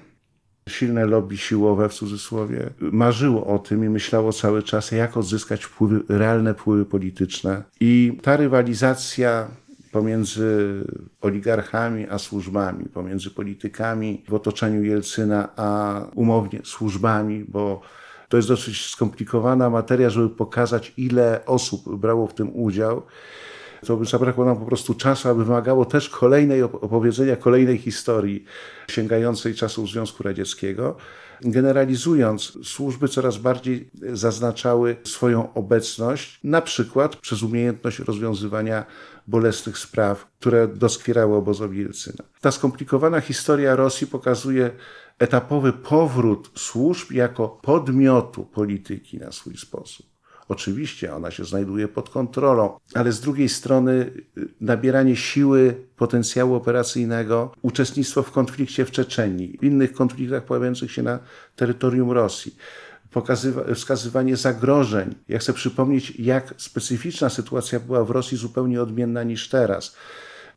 silne 0.69 1.07
lobby 1.07 1.37
siłowe 1.37 1.89
w 1.89 1.95
cudzysłowie 1.95 2.71
marzyło 2.81 3.47
o 3.47 3.59
tym 3.59 3.85
i 3.85 3.89
myślało 3.89 4.33
cały 4.33 4.63
czas, 4.63 4.93
jak 4.93 5.17
odzyskać 5.17 5.65
wpływy, 5.65 6.01
realne 6.09 6.55
wpływy 6.55 6.85
polityczne. 6.85 7.63
I 7.81 8.19
ta 8.23 8.37
rywalizacja 8.37 9.49
pomiędzy 9.93 10.85
oligarchami 11.21 12.07
a 12.11 12.19
służbami, 12.19 12.85
pomiędzy 12.85 13.31
politykami 13.31 14.25
w 14.29 14.35
otoczeniu 14.35 14.83
Jelcyna 14.83 15.49
a 15.57 16.01
umownie 16.15 16.61
służbami, 16.65 17.45
bo 17.49 17.81
to 18.29 18.37
jest 18.37 18.49
dosyć 18.49 18.87
skomplikowana 18.87 19.71
materia, 19.71 20.11
żeby 20.11 20.31
pokazać, 20.31 20.93
ile 20.97 21.47
osób 21.47 21.97
brało 21.97 22.27
w 22.27 22.35
tym 22.35 22.57
udział. 22.57 23.03
To 23.87 24.05
zabrakło 24.05 24.45
nam 24.45 24.57
po 24.57 24.67
prostu 24.67 24.95
czasu, 24.95 25.29
aby 25.29 25.45
wymagało 25.45 25.85
też 25.85 26.09
kolejnej 26.09 26.63
opowiedzenia, 26.63 27.37
kolejnej 27.37 27.79
historii 27.79 28.45
sięgającej 28.91 29.55
czasów 29.55 29.91
Związku 29.91 30.23
Radzieckiego. 30.23 30.97
Generalizując, 31.41 32.59
służby 32.65 33.09
coraz 33.09 33.39
bardziej 33.39 33.91
zaznaczały 34.13 34.97
swoją 35.05 35.55
obecność, 35.55 36.41
na 36.45 36.63
przykład 36.63 37.17
przez 37.17 37.43
umiejętność 37.43 37.99
rozwiązywania 37.99 38.85
bolesnych 39.27 39.79
spraw, 39.79 40.27
które 40.41 40.69
doskwierały 40.69 41.37
obozowi 41.37 41.79
Jelcyna. 41.79 42.25
Ta 42.41 42.51
skomplikowana 42.51 43.21
historia 43.21 43.77
Rosji 43.77 44.07
pokazuje 44.07 44.71
etapowy 45.19 45.73
powrót 45.73 46.51
służb 46.55 47.13
jako 47.13 47.49
podmiotu 47.49 48.45
polityki 48.45 49.19
na 49.19 49.33
swój 49.33 49.57
sposób. 49.57 50.14
Oczywiście 50.49 51.15
ona 51.15 51.31
się 51.31 51.45
znajduje 51.45 51.89
pod 51.89 52.11
kontrolą, 52.11 52.79
ale 52.95 53.13
z 53.13 53.21
drugiej 53.21 53.49
strony 53.49 53.93
y, 54.39 54.49
nabieranie 54.61 55.17
siły 55.17 55.75
potencjału 55.97 56.55
operacyjnego, 56.55 57.53
uczestnictwo 57.63 58.23
w 58.23 58.31
konflikcie 58.31 58.85
w 58.85 58.91
Czeczenii, 58.91 59.59
w 59.61 59.65
innych 59.65 59.93
konfliktach 59.93 60.45
pojawiających 60.45 60.93
się 60.93 61.03
na 61.03 61.19
terytorium 61.57 62.11
Rosji, 62.11 62.57
wskazywanie 63.75 64.37
zagrożeń. 64.37 65.15
Ja 65.29 65.39
chcę 65.39 65.53
przypomnieć, 65.53 66.13
jak 66.19 66.55
specyficzna 66.57 67.31
sytuacja 67.31 67.81
była 67.81 68.05
w 68.05 68.11
Rosji, 68.11 68.39
zupełnie 68.39 68.83
odmienna 68.83 69.23
niż 69.23 69.49
teraz. 69.49 69.97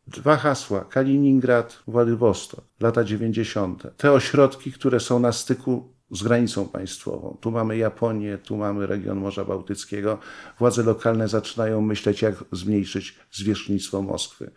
Dwa 0.06 0.36
hasła: 0.36 0.84
Kaliningrad, 0.84 1.82
Władywostok, 1.86 2.64
lata 2.80 3.04
90. 3.04 3.82
Te 3.96 4.12
ośrodki, 4.12 4.72
które 4.72 5.00
są 5.00 5.18
na 5.18 5.32
styku 5.32 5.92
z 6.10 6.22
granicą 6.22 6.68
państwową. 6.68 7.36
Tu 7.40 7.50
mamy 7.50 7.76
Japonię, 7.76 8.38
tu 8.38 8.56
mamy 8.56 8.86
region 8.86 9.18
Morza 9.18 9.44
Bałtyckiego. 9.44 10.18
Władze 10.58 10.82
lokalne 10.82 11.28
zaczynają 11.28 11.80
myśleć, 11.80 12.22
jak 12.22 12.44
zmniejszyć 12.52 13.18
zwierzchnictwo 13.32 14.02
Moskwy, 14.02 14.50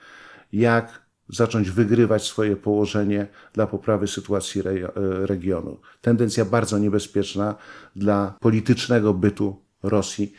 jak 0.54 1.02
zacząć 1.30 1.72
wygrywać 1.72 2.24
swoje 2.24 2.56
położenie 2.56 3.28
dla 3.54 3.68
poprawy 3.68 4.08
sytuacji 4.08 4.62
e, 4.62 4.92
regionu. 5.26 5.78
Tendencja 6.02 6.46
bardzo 6.46 6.78
niebezpieczna 6.78 7.56
dla 7.96 8.36
politycznego 8.40 9.14
bytu 9.14 9.62
Rosji 9.84 10.34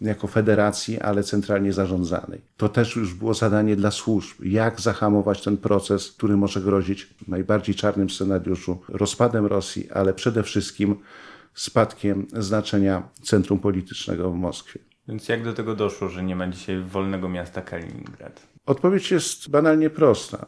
jako 0.00 0.26
federacji, 0.26 1.00
ale 1.00 1.24
centralnie 1.24 1.72
zarządzanej. 1.72 2.40
To 2.56 2.68
też 2.68 2.96
już 2.96 3.14
było 3.14 3.34
zadanie 3.34 3.76
dla 3.76 3.90
służb, 3.90 4.44
jak 4.44 4.80
zahamować 4.80 5.42
ten 5.42 5.56
proces, 5.56 6.12
który 6.12 6.36
może 6.36 6.60
grozić 6.60 7.04
w 7.04 7.28
najbardziej 7.28 7.74
czarnym 7.74 8.10
scenariuszu 8.10 8.78
rozpadem 8.88 9.46
Rosji, 9.46 9.90
ale 9.90 10.14
przede 10.14 10.42
wszystkim 10.42 10.96
spadkiem 11.54 12.26
znaczenia 12.32 13.08
centrum 13.22 13.58
politycznego 13.58 14.30
w 14.30 14.34
Moskwie. 14.34 14.80
Więc 15.08 15.28
jak 15.28 15.44
do 15.44 15.52
tego 15.52 15.74
doszło, 15.74 16.08
że 16.08 16.22
nie 16.22 16.36
ma 16.36 16.48
dzisiaj 16.48 16.82
wolnego 16.82 17.28
miasta 17.28 17.62
Kaliningrad? 17.62 18.47
Odpowiedź 18.68 19.10
jest 19.10 19.50
banalnie 19.50 19.90
prosta. 19.90 20.46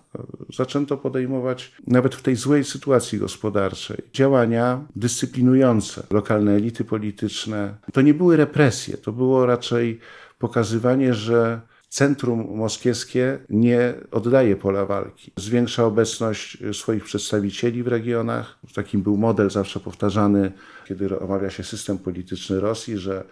Zaczęto 0.54 0.96
podejmować 0.96 1.72
nawet 1.86 2.14
w 2.14 2.22
tej 2.22 2.36
złej 2.36 2.64
sytuacji 2.64 3.18
gospodarczej 3.18 3.96
działania 4.12 4.80
dyscyplinujące 4.96 6.02
lokalne 6.10 6.52
elity 6.52 6.84
polityczne. 6.84 7.74
To 7.92 8.00
nie 8.00 8.14
były 8.14 8.36
represje, 8.36 8.96
to 8.96 9.12
było 9.12 9.46
raczej 9.46 10.00
pokazywanie, 10.38 11.14
że 11.14 11.60
centrum 11.88 12.56
moskiewskie 12.56 13.38
nie 13.50 13.94
oddaje 14.10 14.56
pola 14.56 14.86
walki. 14.86 15.32
Zwiększa 15.36 15.84
obecność 15.84 16.58
swoich 16.72 17.04
przedstawicieli 17.04 17.82
w 17.82 17.88
regionach. 17.88 18.58
Takim 18.74 19.02
był 19.02 19.16
model 19.16 19.50
zawsze 19.50 19.80
powtarzany, 19.80 20.52
kiedy 20.88 21.20
omawia 21.20 21.50
się 21.50 21.64
system 21.64 21.98
polityczny 21.98 22.60
Rosji, 22.60 22.98
że 22.98 23.24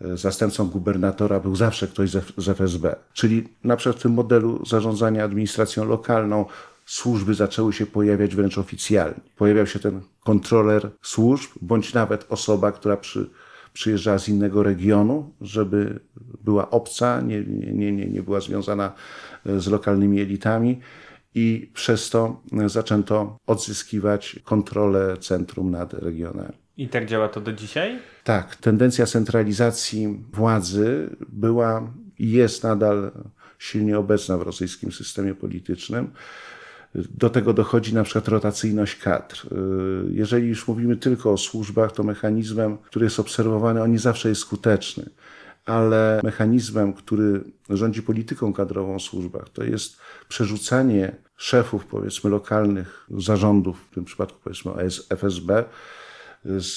zastępcą 0.00 0.68
gubernatora 0.68 1.40
był 1.40 1.56
zawsze 1.56 1.88
ktoś 1.88 2.10
z 2.36 2.48
FSB. 2.48 2.96
Czyli 3.12 3.48
na 3.64 3.76
przykład 3.76 3.96
w 3.96 4.02
tym 4.02 4.12
modelu 4.12 4.66
zarządzania 4.66 5.24
administracją 5.24 5.84
lokalną 5.84 6.44
służby 6.86 7.34
zaczęły 7.34 7.72
się 7.72 7.86
pojawiać 7.86 8.36
wręcz 8.36 8.58
oficjalnie. 8.58 9.20
Pojawiał 9.36 9.66
się 9.66 9.78
ten 9.78 10.00
kontroler 10.24 10.90
służb, 11.02 11.50
bądź 11.62 11.94
nawet 11.94 12.26
osoba, 12.28 12.72
która 12.72 12.96
przy, 12.96 13.30
przyjeżdżała 13.72 14.18
z 14.18 14.28
innego 14.28 14.62
regionu, 14.62 15.32
żeby 15.40 16.00
była 16.44 16.70
obca, 16.70 17.20
nie, 17.20 17.44
nie, 17.72 17.92
nie, 17.92 18.06
nie 18.06 18.22
była 18.22 18.40
związana 18.40 18.92
e, 19.46 19.60
z 19.60 19.66
lokalnymi 19.66 20.20
elitami 20.20 20.80
i 21.34 21.70
przez 21.74 22.10
to 22.10 22.40
zaczęto 22.66 23.36
odzyskiwać 23.46 24.40
kontrolę 24.44 25.16
centrum 25.16 25.70
nad 25.70 25.94
regionem. 25.94 26.52
I 26.78 26.88
tak 26.88 27.06
działa 27.06 27.28
to 27.28 27.40
do 27.40 27.52
dzisiaj? 27.52 27.98
Tak, 28.24 28.56
tendencja 28.56 29.06
centralizacji 29.06 30.24
władzy 30.32 31.16
była 31.28 31.92
i 32.18 32.30
jest 32.30 32.62
nadal 32.62 33.10
silnie 33.58 33.98
obecna 33.98 34.38
w 34.38 34.42
rosyjskim 34.42 34.92
systemie 34.92 35.34
politycznym. 35.34 36.10
Do 36.94 37.30
tego 37.30 37.52
dochodzi 37.52 37.94
na 37.94 38.04
przykład 38.04 38.28
rotacyjność 38.28 38.96
kadr. 38.96 39.46
Jeżeli 40.10 40.48
już 40.48 40.68
mówimy 40.68 40.96
tylko 40.96 41.32
o 41.32 41.38
służbach, 41.38 41.92
to 41.92 42.02
mechanizmem, 42.02 42.78
który 42.78 43.06
jest 43.06 43.20
obserwowany, 43.20 43.82
on 43.82 43.92
nie 43.92 43.98
zawsze 43.98 44.28
jest 44.28 44.40
skuteczny 44.40 45.10
ale 45.68 46.20
mechanizmem, 46.24 46.92
który 46.92 47.44
rządzi 47.70 48.02
polityką 48.02 48.52
kadrową 48.52 48.98
w 48.98 49.02
służbach, 49.02 49.48
to 49.48 49.64
jest 49.64 49.96
przerzucanie 50.28 51.16
szefów, 51.36 51.86
powiedzmy, 51.86 52.30
lokalnych 52.30 53.06
zarządów, 53.10 53.86
w 53.90 53.94
tym 53.94 54.04
przypadku 54.04 54.38
powiedzmy 54.44 54.72
FSB, 55.10 55.64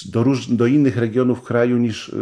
do, 0.05 0.23
róż, 0.23 0.47
do 0.47 0.67
innych 0.67 0.97
regionów 0.97 1.41
kraju 1.41 1.77
niż 1.77 2.15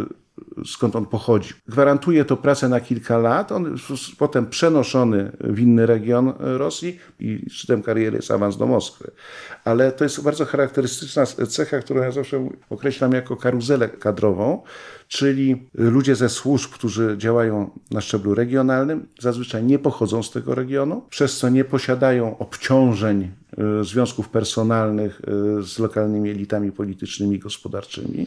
skąd 0.64 0.96
on 0.96 1.06
pochodzi. 1.06 1.54
Gwarantuje 1.68 2.24
to 2.24 2.36
pracę 2.36 2.68
na 2.68 2.80
kilka 2.80 3.18
lat, 3.18 3.52
on 3.52 3.72
jest 3.72 4.16
potem 4.18 4.46
przenoszony 4.46 5.32
w 5.40 5.58
inny 5.58 5.86
region 5.86 6.32
Rosji 6.38 6.98
i 7.20 7.46
szczytem 7.50 7.82
kariery 7.82 8.16
jest 8.16 8.30
awans 8.30 8.56
do 8.56 8.66
Moskwy. 8.66 9.10
Ale 9.64 9.92
to 9.92 10.04
jest 10.04 10.22
bardzo 10.22 10.44
charakterystyczna 10.44 11.26
cecha, 11.26 11.78
którą 11.78 12.02
ja 12.02 12.10
zawsze 12.10 12.48
określam 12.70 13.12
jako 13.12 13.36
karuzelę 13.36 13.88
kadrową, 13.88 14.62
czyli 15.08 15.68
ludzie 15.74 16.16
ze 16.16 16.28
służb, 16.28 16.70
którzy 16.70 17.14
działają 17.18 17.70
na 17.90 18.00
szczeblu 18.00 18.34
regionalnym, 18.34 19.06
zazwyczaj 19.20 19.64
nie 19.64 19.78
pochodzą 19.78 20.22
z 20.22 20.30
tego 20.30 20.54
regionu, 20.54 21.02
przez 21.10 21.38
co 21.38 21.48
nie 21.48 21.64
posiadają 21.64 22.38
obciążeń 22.38 23.30
e, 23.58 23.84
związków 23.84 24.28
personalnych 24.28 25.20
e, 25.58 25.62
z 25.62 25.78
lokalnymi 25.78 26.30
elitami 26.30 26.72
politycznymi 26.72 27.36
i 27.36 27.38
gospodarczymi 27.38 28.26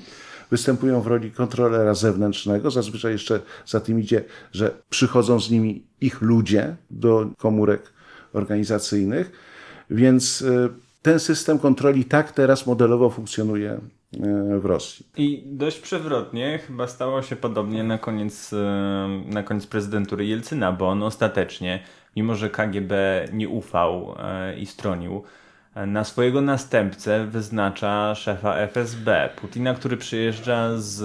występują 0.51 1.01
w 1.01 1.07
roli 1.07 1.31
kontrolera 1.31 1.93
zewnętrznego. 1.93 2.71
Zazwyczaj 2.71 3.11
jeszcze 3.11 3.39
za 3.65 3.79
tym 3.79 3.99
idzie, 3.99 4.23
że 4.51 4.71
przychodzą 4.89 5.41
z 5.41 5.51
nimi 5.51 5.83
ich 6.01 6.21
ludzie 6.21 6.75
do 6.91 7.25
komórek 7.37 7.93
organizacyjnych, 8.33 9.31
więc 9.89 10.41
e, 10.41 10.69
ten 11.01 11.19
system 11.19 11.59
kontroli 11.59 12.05
tak 12.05 12.31
teraz 12.31 12.67
modelowo 12.67 13.09
funkcjonuje 13.09 13.71
e, 13.71 13.79
w 14.59 14.65
Rosji. 14.65 15.05
I 15.17 15.43
dość 15.45 15.79
przewrotnie 15.79 16.59
chyba 16.67 16.87
stało 16.87 17.21
się 17.21 17.35
podobnie 17.35 17.83
na 17.83 17.97
koniec, 17.97 18.53
e, 18.53 19.23
na 19.25 19.43
koniec 19.43 19.67
prezydentury 19.67 20.25
Jelcyna, 20.25 20.71
bo 20.71 20.89
on 20.89 21.03
ostatecznie, 21.03 21.83
mimo 22.15 22.35
że 22.35 22.49
KGB 22.49 23.25
nie 23.33 23.49
ufał 23.49 24.15
i 24.57 24.65
stronił, 24.65 25.23
na 25.75 26.03
swojego 26.03 26.41
następcę 26.41 27.27
wyznacza 27.27 28.15
szefa 28.15 28.55
FSB, 28.55 29.29
Putina, 29.41 29.73
który 29.73 29.97
przyjeżdża 29.97 30.69
z 30.77 31.01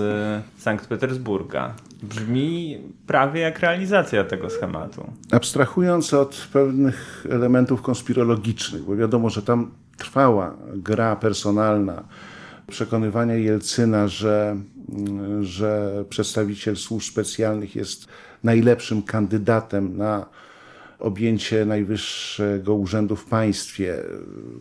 Sankt 0.58 0.86
Petersburga. 0.86 1.74
Brzmi 2.02 2.78
prawie 3.06 3.40
jak 3.40 3.58
realizacja 3.58 4.24
tego 4.24 4.50
schematu. 4.50 5.12
Abstrahując 5.30 6.14
od 6.14 6.48
pewnych 6.52 7.26
elementów 7.30 7.82
konspirologicznych, 7.82 8.82
bo 8.82 8.96
wiadomo, 8.96 9.30
że 9.30 9.42
tam 9.42 9.70
trwała 9.96 10.56
gra 10.74 11.16
personalna 11.16 12.04
przekonywania 12.70 13.34
Jelcyna, 13.34 14.08
że, 14.08 14.56
że 15.40 16.04
przedstawiciel 16.08 16.76
służb 16.76 17.12
specjalnych 17.12 17.76
jest 17.76 18.08
najlepszym 18.44 19.02
kandydatem 19.02 19.96
na 19.96 20.26
objęcie 20.98 21.64
najwyższego 21.64 22.74
urzędu 22.74 23.16
w 23.16 23.24
państwie. 23.24 23.96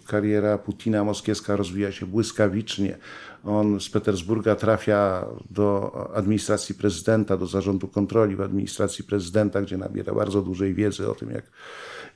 Kariera 0.07 0.57
Putina 0.57 1.03
moskiewska 1.03 1.55
rozwija 1.55 1.91
się 1.91 2.05
błyskawicznie. 2.05 2.97
On 3.45 3.79
z 3.79 3.89
Petersburga 3.89 4.55
trafia 4.55 5.25
do 5.51 5.91
administracji 6.15 6.75
prezydenta, 6.75 7.37
do 7.37 7.47
zarządu 7.47 7.87
kontroli 7.87 8.35
w 8.35 8.41
administracji 8.41 9.03
prezydenta, 9.03 9.61
gdzie 9.61 9.77
nabiera 9.77 10.13
bardzo 10.13 10.41
dużej 10.41 10.73
wiedzy 10.73 11.11
o 11.11 11.15
tym, 11.15 11.29
jak, 11.31 11.43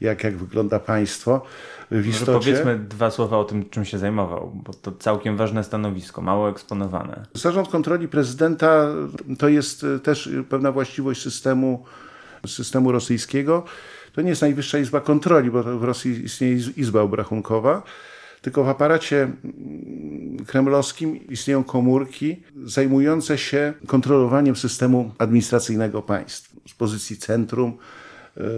jak, 0.01 0.23
jak 0.23 0.37
wygląda 0.37 0.79
państwo. 0.79 1.41
W 1.91 2.07
istocie... 2.07 2.31
powiedzmy 2.33 2.79
dwa 2.79 3.11
słowa 3.11 3.37
o 3.37 3.43
tym, 3.43 3.69
czym 3.69 3.85
się 3.85 3.97
zajmował, 3.97 4.51
bo 4.55 4.73
to 4.73 4.91
całkiem 4.91 5.37
ważne 5.37 5.63
stanowisko, 5.63 6.21
mało 6.21 6.49
eksponowane. 6.49 7.25
Zarząd 7.33 7.67
kontroli 7.67 8.07
prezydenta 8.07 8.87
to 9.39 9.49
jest 9.49 9.85
też 10.03 10.29
pewna 10.49 10.71
właściwość 10.71 11.21
systemu, 11.21 11.85
systemu 12.47 12.91
rosyjskiego 12.91 13.63
to 14.13 14.21
nie 14.21 14.29
jest 14.29 14.41
Najwyższa 14.41 14.79
Izba 14.79 15.01
Kontroli, 15.01 15.51
bo 15.51 15.63
w 15.63 15.83
Rosji 15.83 16.23
istnieje 16.23 16.57
Izba 16.77 17.01
Obrachunkowa, 17.01 17.83
tylko 18.41 18.63
w 18.63 18.69
aparacie 18.69 19.23
mm, 19.23 20.45
kremlowskim 20.45 21.27
istnieją 21.27 21.63
komórki 21.63 22.43
zajmujące 22.65 23.37
się 23.37 23.73
kontrolowaniem 23.87 24.55
systemu 24.55 25.11
administracyjnego 25.17 26.01
państw. 26.01 26.55
Z 26.67 26.73
pozycji 26.73 27.17
centrum 27.17 27.77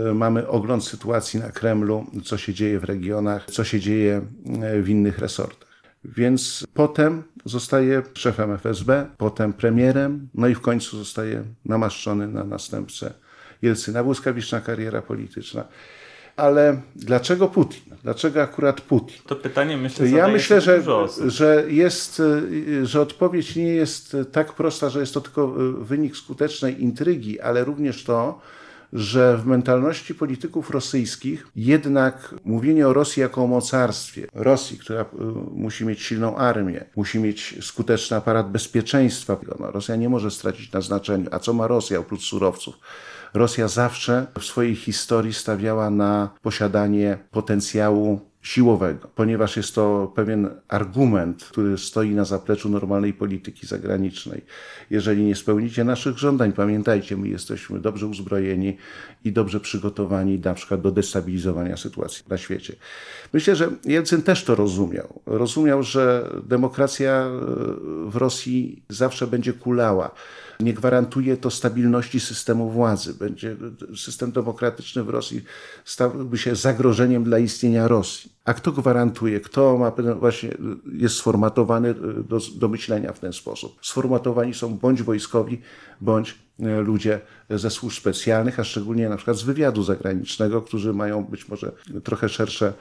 y, 0.09 0.13
mamy 0.13 0.47
ogląd 0.47 0.85
sytuacji 0.85 1.39
na 1.39 1.51
Kremlu, 1.51 2.05
co 2.23 2.37
się 2.37 2.53
dzieje 2.53 2.79
w 2.79 2.83
regionach, 2.83 3.45
co 3.45 3.63
się 3.63 3.79
dzieje 3.79 4.21
y, 4.77 4.81
w 4.81 4.89
innych 4.89 5.19
resortach. 5.19 5.73
Więc 6.05 6.67
potem 6.73 7.23
zostaje 7.45 8.01
szefem 8.13 8.51
FSB, 8.51 9.07
potem 9.17 9.53
premierem, 9.53 10.27
no 10.33 10.47
i 10.47 10.55
w 10.55 10.61
końcu 10.61 10.97
zostaje 10.97 11.43
namaszczony 11.65 12.27
na 12.27 12.43
następcę 12.43 13.13
Jelcyna, 13.63 14.03
błyskawiczna 14.03 14.61
kariera 14.61 15.01
polityczna. 15.01 15.63
Ale 16.35 16.81
dlaczego 16.95 17.47
Putin? 17.47 17.95
Dlaczego 18.03 18.41
akurat 18.41 18.81
Putin? 18.81 19.17
To 19.25 19.35
pytanie 19.35 19.77
myślę, 19.77 20.09
Ja 20.09 20.27
myślę, 20.27 20.61
że, 20.61 20.83
że, 21.27 21.63
jest, 21.67 22.21
że 22.83 23.01
odpowiedź 23.01 23.55
nie 23.55 23.67
jest 23.67 24.17
tak 24.31 24.53
prosta, 24.53 24.89
że 24.89 24.99
jest 24.99 25.13
to 25.13 25.21
tylko 25.21 25.47
wynik 25.77 26.17
skutecznej 26.17 26.83
intrygi, 26.83 27.39
ale 27.39 27.63
również 27.63 28.03
to, 28.03 28.39
że 28.93 29.37
w 29.37 29.45
mentalności 29.45 30.15
polityków 30.15 30.69
rosyjskich 30.69 31.47
jednak 31.55 32.35
mówienie 32.45 32.87
o 32.87 32.93
Rosji 32.93 33.21
jako 33.21 33.43
o 33.43 33.47
mocarstwie, 33.47 34.27
Rosji, 34.33 34.77
która 34.77 35.01
y, 35.01 35.05
musi 35.51 35.85
mieć 35.85 36.01
silną 36.01 36.37
armię, 36.37 36.85
musi 36.95 37.19
mieć 37.19 37.55
skuteczny 37.61 38.17
aparat 38.17 38.51
bezpieczeństwa, 38.51 39.37
no, 39.59 39.71
Rosja 39.71 39.95
nie 39.95 40.09
może 40.09 40.31
stracić 40.31 40.71
na 40.71 40.81
znaczeniu. 40.81 41.27
A 41.31 41.39
co 41.39 41.53
ma 41.53 41.67
Rosja 41.67 41.99
oprócz 41.99 42.23
surowców? 42.23 42.79
Rosja 43.33 43.67
zawsze 43.67 44.27
w 44.39 44.45
swojej 44.45 44.75
historii 44.75 45.33
stawiała 45.33 45.89
na 45.89 46.29
posiadanie 46.41 47.17
potencjału 47.31 48.19
siłowego, 48.41 49.09
ponieważ 49.15 49.57
jest 49.57 49.75
to 49.75 50.11
pewien 50.15 50.49
argument, 50.67 51.43
który 51.43 51.77
stoi 51.77 52.09
na 52.09 52.25
zapleczu 52.25 52.69
normalnej 52.69 53.13
polityki 53.13 53.67
zagranicznej. 53.67 54.41
Jeżeli 54.89 55.23
nie 55.23 55.35
spełnicie 55.35 55.83
naszych 55.83 56.17
żądań, 56.17 56.53
pamiętajcie, 56.53 57.17
my 57.17 57.27
jesteśmy 57.27 57.79
dobrze 57.79 58.07
uzbrojeni 58.07 58.77
i 59.23 59.31
dobrze 59.31 59.59
przygotowani 59.59 60.39
na 60.39 60.53
przykład 60.53 60.81
do 60.81 60.91
destabilizowania 60.91 61.77
sytuacji 61.77 62.23
na 62.29 62.37
świecie. 62.37 62.75
Myślę, 63.33 63.55
że 63.55 63.69
Jelcyn 63.85 64.21
też 64.21 64.43
to 64.43 64.55
rozumiał. 64.55 65.21
Rozumiał, 65.25 65.83
że 65.83 66.29
demokracja 66.43 67.29
w 68.05 68.15
Rosji 68.15 68.83
zawsze 68.89 69.27
będzie 69.27 69.53
kulała 69.53 70.11
nie 70.59 70.73
gwarantuje 70.73 71.37
to 71.37 71.51
stabilności 71.51 72.19
systemu 72.19 72.69
władzy. 72.69 73.13
Będzie, 73.13 73.55
system 73.95 74.31
demokratyczny 74.31 75.03
w 75.03 75.09
Rosji 75.09 75.43
stałby 75.85 76.37
się 76.37 76.55
zagrożeniem 76.55 77.23
dla 77.23 77.39
istnienia 77.39 77.87
Rosji. 77.87 78.31
A 78.45 78.53
kto 78.53 78.71
gwarantuje, 78.71 79.39
kto 79.39 79.77
ma 79.77 79.91
właśnie 80.15 80.49
jest 80.93 81.15
sformatowany 81.15 81.93
do, 82.29 82.39
do 82.55 82.67
myślenia 82.67 83.13
w 83.13 83.19
ten 83.19 83.33
sposób? 83.33 83.79
Sformatowani 83.81 84.53
są 84.53 84.77
bądź 84.77 85.03
wojskowi, 85.03 85.61
bądź 86.01 86.35
e, 86.59 86.81
ludzie 86.81 87.21
ze 87.49 87.69
służb 87.69 87.97
specjalnych, 87.97 88.59
a 88.59 88.63
szczególnie 88.63 89.09
na 89.09 89.15
przykład 89.15 89.37
z 89.37 89.43
wywiadu 89.43 89.83
zagranicznego, 89.83 90.61
którzy 90.61 90.93
mają 90.93 91.23
być 91.23 91.47
może 91.47 91.71
trochę 92.03 92.29
szersze 92.29 92.73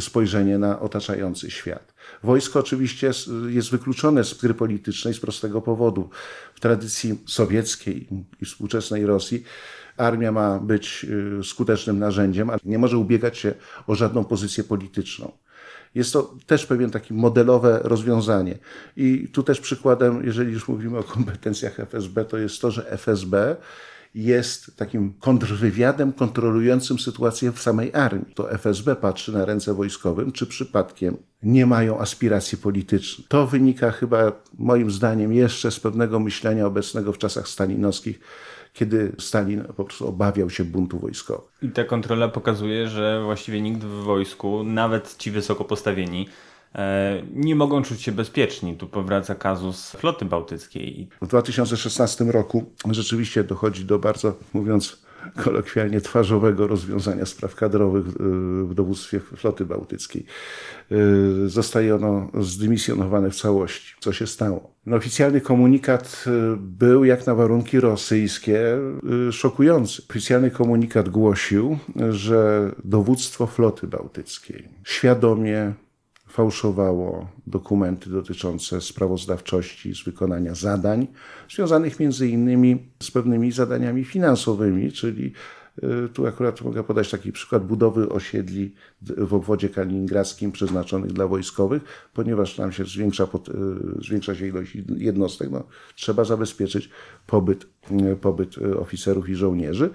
spojrzenie 0.00 0.58
na 0.58 0.80
otaczający 0.80 1.50
świat. 1.50 1.89
Wojsko 2.22 2.58
oczywiście 2.58 3.10
jest 3.48 3.70
wykluczone 3.70 4.24
z 4.24 4.34
gry 4.34 4.54
politycznej 4.54 5.14
z 5.14 5.20
prostego 5.20 5.60
powodu. 5.60 6.10
W 6.54 6.60
tradycji 6.60 7.18
sowieckiej 7.26 8.06
i 8.40 8.44
współczesnej 8.44 9.06
Rosji 9.06 9.44
armia 9.96 10.32
ma 10.32 10.58
być 10.58 11.06
y, 11.40 11.44
skutecznym 11.44 11.98
narzędziem, 11.98 12.50
ale 12.50 12.60
nie 12.64 12.78
może 12.78 12.98
ubiegać 12.98 13.38
się 13.38 13.54
o 13.86 13.94
żadną 13.94 14.24
pozycję 14.24 14.64
polityczną. 14.64 15.32
Jest 15.94 16.12
to 16.12 16.34
też 16.46 16.66
pewien 16.66 16.90
taki 16.90 17.14
modelowe 17.14 17.80
rozwiązanie. 17.82 18.58
I 18.96 19.28
tu 19.32 19.42
też 19.42 19.60
przykładem, 19.60 20.26
jeżeli 20.26 20.52
już 20.52 20.68
mówimy 20.68 20.98
o 20.98 21.02
kompetencjach 21.02 21.80
FSB, 21.80 22.24
to 22.24 22.38
jest 22.38 22.60
to, 22.60 22.70
że 22.70 22.90
FSB 22.90 23.56
jest 24.14 24.76
takim 24.76 25.14
kontrwywiadem 25.20 26.12
kontrolującym 26.12 26.98
sytuację 26.98 27.52
w 27.52 27.60
samej 27.60 27.94
armii. 27.94 28.34
To 28.34 28.52
FSB 28.52 28.96
patrzy 28.96 29.32
na 29.32 29.44
ręce 29.44 29.74
wojskowym, 29.74 30.32
czy 30.32 30.46
przypadkiem 30.46 31.16
nie 31.42 31.66
mają 31.66 31.98
aspiracji 31.98 32.58
politycznych. 32.58 33.28
To 33.28 33.46
wynika 33.46 33.90
chyba 33.90 34.32
moim 34.58 34.90
zdaniem 34.90 35.32
jeszcze 35.32 35.70
z 35.70 35.80
pewnego 35.80 36.20
myślenia 36.20 36.66
obecnego 36.66 37.12
w 37.12 37.18
czasach 37.18 37.48
stalinowskich, 37.48 38.20
kiedy 38.72 39.12
Stalin 39.18 39.64
po 39.64 39.84
prostu 39.84 40.08
obawiał 40.08 40.50
się 40.50 40.64
buntu 40.64 40.98
wojskowego. 40.98 41.48
I 41.62 41.68
ta 41.68 41.84
kontrola 41.84 42.28
pokazuje, 42.28 42.88
że 42.88 43.22
właściwie 43.24 43.60
nikt 43.60 43.84
w 43.84 44.02
wojsku, 44.02 44.64
nawet 44.64 45.16
ci 45.16 45.30
wysoko 45.30 45.64
postawieni, 45.64 46.28
nie 47.34 47.56
mogą 47.56 47.82
czuć 47.82 48.02
się 48.02 48.12
bezpieczni. 48.12 48.76
Tu 48.76 48.86
powraca 48.86 49.34
kazus 49.34 49.90
floty 49.90 50.24
bałtyckiej. 50.24 51.08
W 51.22 51.26
2016 51.26 52.24
roku 52.24 52.64
rzeczywiście 52.90 53.44
dochodzi 53.44 53.84
do 53.84 53.98
bardzo, 53.98 54.34
mówiąc 54.54 55.02
kolokwialnie 55.36 56.00
twarzowego 56.00 56.66
rozwiązania 56.66 57.26
spraw 57.26 57.54
kadrowych 57.54 58.06
w 58.64 58.74
dowództwie 58.74 59.20
floty 59.20 59.64
bałtyckiej. 59.64 60.24
Zostaje 61.46 61.94
ono 61.94 62.30
zdymisjonowane 62.40 63.30
w 63.30 63.36
całości. 63.36 63.94
Co 64.00 64.12
się 64.12 64.26
stało? 64.26 64.74
No, 64.86 64.96
oficjalny 64.96 65.40
komunikat 65.40 66.24
był, 66.56 67.04
jak 67.04 67.26
na 67.26 67.34
warunki 67.34 67.80
rosyjskie, 67.80 68.78
szokujący. 69.30 70.02
Oficjalny 70.10 70.50
komunikat 70.50 71.08
głosił, 71.08 71.78
że 72.10 72.70
dowództwo 72.84 73.46
floty 73.46 73.86
bałtyckiej 73.86 74.68
świadomie 74.84 75.72
fałszowało 76.30 77.28
dokumenty 77.46 78.10
dotyczące 78.10 78.80
sprawozdawczości 78.80 79.94
z 79.94 80.04
wykonania 80.04 80.54
zadań, 80.54 81.06
związanych 81.50 82.00
między 82.00 82.28
innymi 82.28 82.86
z 83.02 83.10
pewnymi 83.10 83.52
zadaniami 83.52 84.04
finansowymi, 84.04 84.92
czyli 84.92 85.32
y, 85.82 86.08
tu 86.08 86.26
akurat 86.26 86.60
mogę 86.60 86.84
podać 86.84 87.10
taki 87.10 87.32
przykład 87.32 87.66
budowy 87.66 88.08
osiedli 88.08 88.74
w 89.02 89.34
obwodzie 89.34 89.68
kaliningradzkim 89.68 90.52
przeznaczonych 90.52 91.12
dla 91.12 91.26
wojskowych, 91.26 91.82
ponieważ 92.14 92.56
tam 92.56 92.72
się 92.72 92.84
zwiększa, 92.84 93.24
y, 93.24 94.04
zwiększa 94.04 94.34
się 94.34 94.46
ilość 94.46 94.76
jednostek, 94.96 95.50
no, 95.50 95.64
trzeba 95.94 96.24
zabezpieczyć 96.24 96.90
pobyt, 97.26 97.66
y, 98.12 98.16
pobyt 98.16 98.58
oficerów 98.58 99.28
i 99.28 99.34
żołnierzy. 99.34 99.90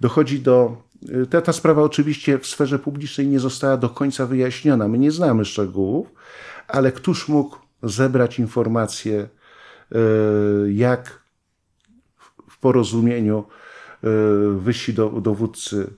Dochodzi 0.00 0.40
do 0.40 0.89
ta, 1.30 1.40
ta 1.40 1.52
sprawa 1.52 1.82
oczywiście 1.82 2.38
w 2.38 2.46
sferze 2.46 2.78
publicznej 2.78 3.26
nie 3.26 3.40
została 3.40 3.76
do 3.76 3.88
końca 3.88 4.26
wyjaśniona. 4.26 4.88
My 4.88 4.98
nie 4.98 5.10
znamy 5.10 5.44
szczegółów, 5.44 6.12
ale 6.68 6.92
któż 6.92 7.28
mógł 7.28 7.56
zebrać 7.82 8.38
informacje, 8.38 9.28
e, 9.92 9.98
jak 10.72 11.20
w 12.50 12.58
porozumieniu 12.58 13.38
e, 13.38 14.08
wyżsi 14.58 14.94
dowódcy 15.20 15.90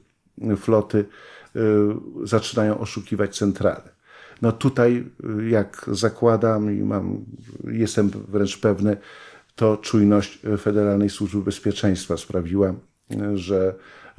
floty 0.56 1.04
zaczynają 2.24 2.78
oszukiwać 2.78 3.36
centralę. 3.36 3.88
No 4.42 4.52
tutaj, 4.52 5.10
jak 5.48 5.86
zakładam 5.92 6.78
i 6.78 6.82
mam, 6.82 7.24
jestem 7.64 8.10
wręcz 8.10 8.60
pewny, 8.60 8.96
to 9.54 9.76
czujność 9.76 10.38
Federalnej 10.60 11.10
Służby 11.10 11.42
Bezpieczeństwa 11.42 12.16
sprawiła, 12.16 12.74
że 13.34 13.74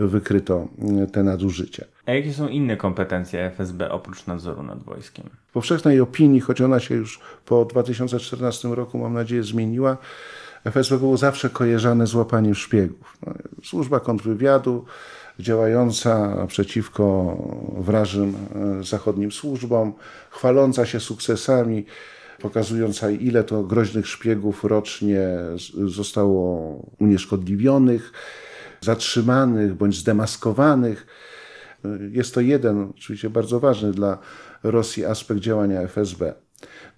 wykryto 0.08 0.68
te 1.13 1.24
nadużycia. 1.24 1.86
A 2.06 2.12
jakie 2.12 2.34
są 2.34 2.48
inne 2.48 2.78
kompetencje 2.78 3.46
FSB 3.46 3.92
oprócz 3.92 4.28
nadzoru 4.28 4.63
nad 4.63 4.84
wojskiem? 4.84 5.30
W 5.48 5.52
powszechnej 5.52 6.02
opinii, 6.02 6.42
choć 6.42 6.62
ona 6.62 6.80
się 6.80 6.96
już 6.96 7.20
po 7.46 7.66
2014 7.66 8.68
roku, 8.68 8.98
mam 8.98 9.13
nadzieję, 9.13 9.44
zmieniła, 9.44 9.98
FSB 10.66 10.98
było 10.98 11.18
zawsze 11.18 11.50
kojarzone 11.50 12.08
z 12.08 12.16
łapaniem 12.16 12.56
szpiegów. 12.56 13.18
No, 13.26 13.34
służba 13.63 14.00
kontrwywiadu 14.00 14.86
działająca 15.39 16.34
przeciwko 16.48 17.38
wrażym 17.78 18.36
e, 18.80 18.84
zachodnim 18.84 19.32
służbom, 19.32 19.94
chwaląca 20.30 20.86
się 20.86 21.00
sukcesami, 21.00 21.86
pokazująca 22.42 23.10
ile 23.10 23.44
to 23.44 23.63
groźnych 23.63 24.08
szpiegów 24.08 24.63
rocznie 24.63 25.28
zostało 25.86 26.76
unieszkodliwionych 27.00 28.13
zatrzymanych 28.84 29.74
bądź 29.74 29.98
zdemaskowanych. 29.98 31.08
Jest 32.12 32.34
to 32.34 32.41
jeden, 32.41 32.91
oczywiście 32.98 33.30
bardzo 33.30 33.60
ważny 33.60 33.91
dla 33.91 34.17
Rosji 34.63 35.06
aspekt 35.06 35.41
działania 35.41 35.82
FSB. 35.82 36.34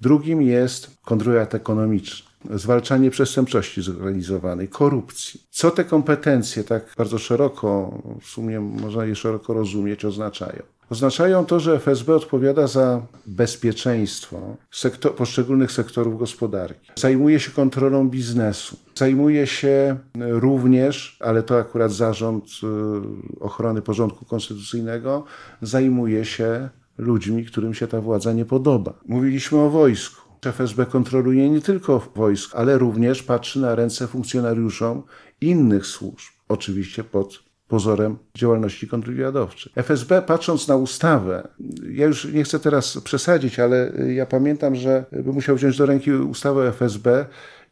Drugim 0.01 0.41
jest 0.41 0.97
kontrwywiad 1.01 1.55
ekonomiczny, 1.55 2.29
zwalczanie 2.57 3.11
przestępczości 3.11 3.81
zorganizowanej, 3.81 4.67
korupcji. 4.67 5.41
Co 5.49 5.71
te 5.71 5.83
kompetencje 5.83 6.63
tak 6.63 6.85
bardzo 6.97 7.17
szeroko, 7.17 8.01
w 8.21 8.27
sumie 8.27 8.59
można 8.59 9.05
je 9.05 9.15
szeroko 9.15 9.53
rozumieć, 9.53 10.05
oznaczają? 10.05 10.74
Oznaczają 10.89 11.45
to, 11.45 11.59
że 11.59 11.75
FSB 11.75 12.15
odpowiada 12.15 12.67
za 12.67 13.01
bezpieczeństwo 13.25 14.57
sektor, 14.71 15.15
poszczególnych 15.15 15.71
sektorów 15.71 16.19
gospodarki. 16.19 16.91
Zajmuje 16.95 17.39
się 17.39 17.51
kontrolą 17.51 18.09
biznesu. 18.09 18.77
Zajmuje 18.95 19.47
się 19.47 19.97
również, 20.15 21.17
ale 21.19 21.43
to 21.43 21.57
akurat 21.57 21.91
Zarząd 21.91 22.45
y, 22.45 23.39
Ochrony 23.39 23.81
Porządku 23.81 24.25
Konstytucyjnego, 24.25 25.23
zajmuje 25.61 26.25
się 26.25 26.69
ludźmi, 26.97 27.45
którym 27.45 27.73
się 27.73 27.87
ta 27.87 28.01
władza 28.01 28.33
nie 28.33 28.45
podoba. 28.45 28.93
Mówiliśmy 29.05 29.57
o 29.57 29.69
wojsku. 29.69 30.25
FSB 30.51 30.85
kontroluje 30.85 31.49
nie 31.49 31.61
tylko 31.61 32.11
wojsk, 32.15 32.55
ale 32.55 32.77
również 32.77 33.23
patrzy 33.23 33.59
na 33.59 33.75
ręce 33.75 34.07
funkcjonariuszom 34.07 35.03
innych 35.41 35.85
służb, 35.85 36.33
oczywiście 36.49 37.03
pod 37.03 37.44
pozorem 37.67 38.17
działalności 38.35 38.87
kontrwywiadowczej. 38.87 39.73
FSB, 39.75 40.21
patrząc 40.21 40.67
na 40.67 40.75
ustawę, 40.75 41.47
ja 41.91 42.05
już 42.05 42.25
nie 42.25 42.43
chcę 42.43 42.59
teraz 42.59 42.97
przesadzić, 42.97 43.59
ale 43.59 43.91
ja 44.13 44.25
pamiętam, 44.25 44.75
że 44.75 45.05
by 45.11 45.33
musiał 45.33 45.55
wziąć 45.55 45.77
do 45.77 45.85
ręki 45.85 46.11
ustawę 46.11 46.67
FSB 46.67 47.25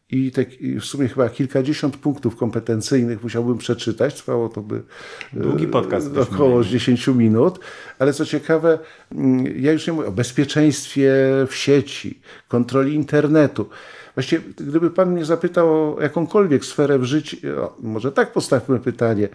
i 0.10 0.32
te, 0.32 0.46
w 0.80 0.86
sumie 0.86 1.08
chyba 1.08 1.30
kilkadziesiąt 1.30 1.98
punktów 1.98 2.36
kompetencyjnych 2.36 3.24
musiałbym 3.24 3.58
przeczytać. 3.58 4.16
Trwało 4.16 4.50
to 4.50 4.62
by 4.62 4.84
Długi 5.34 5.68
podcast 5.68 6.18
około 6.18 6.64
10 6.64 7.08
minut. 7.08 7.60
Ale 8.00 8.14
co 8.14 8.26
ciekawe, 8.26 8.80
ja 9.56 9.72
już 9.72 9.88
nie 9.88 9.94
mówię 9.94 10.08
o 10.08 10.12
bezpieczeństwie 10.12 11.12
w 11.48 11.56
sieci, 11.56 12.20
kontroli 12.48 12.94
internetu. 12.94 13.70
Właściwie, 14.16 14.42
gdyby 14.56 14.92
Pan 14.92 15.12
mnie 15.12 15.26
zapytał 15.26 15.70
o 15.70 16.02
jakąkolwiek 16.02 16.66
sferę 16.66 17.00
w 17.00 17.04
życiu, 17.04 17.38
może 17.80 18.12
tak 18.12 18.32
postawmy 18.32 18.80
pytanie, 18.80 19.30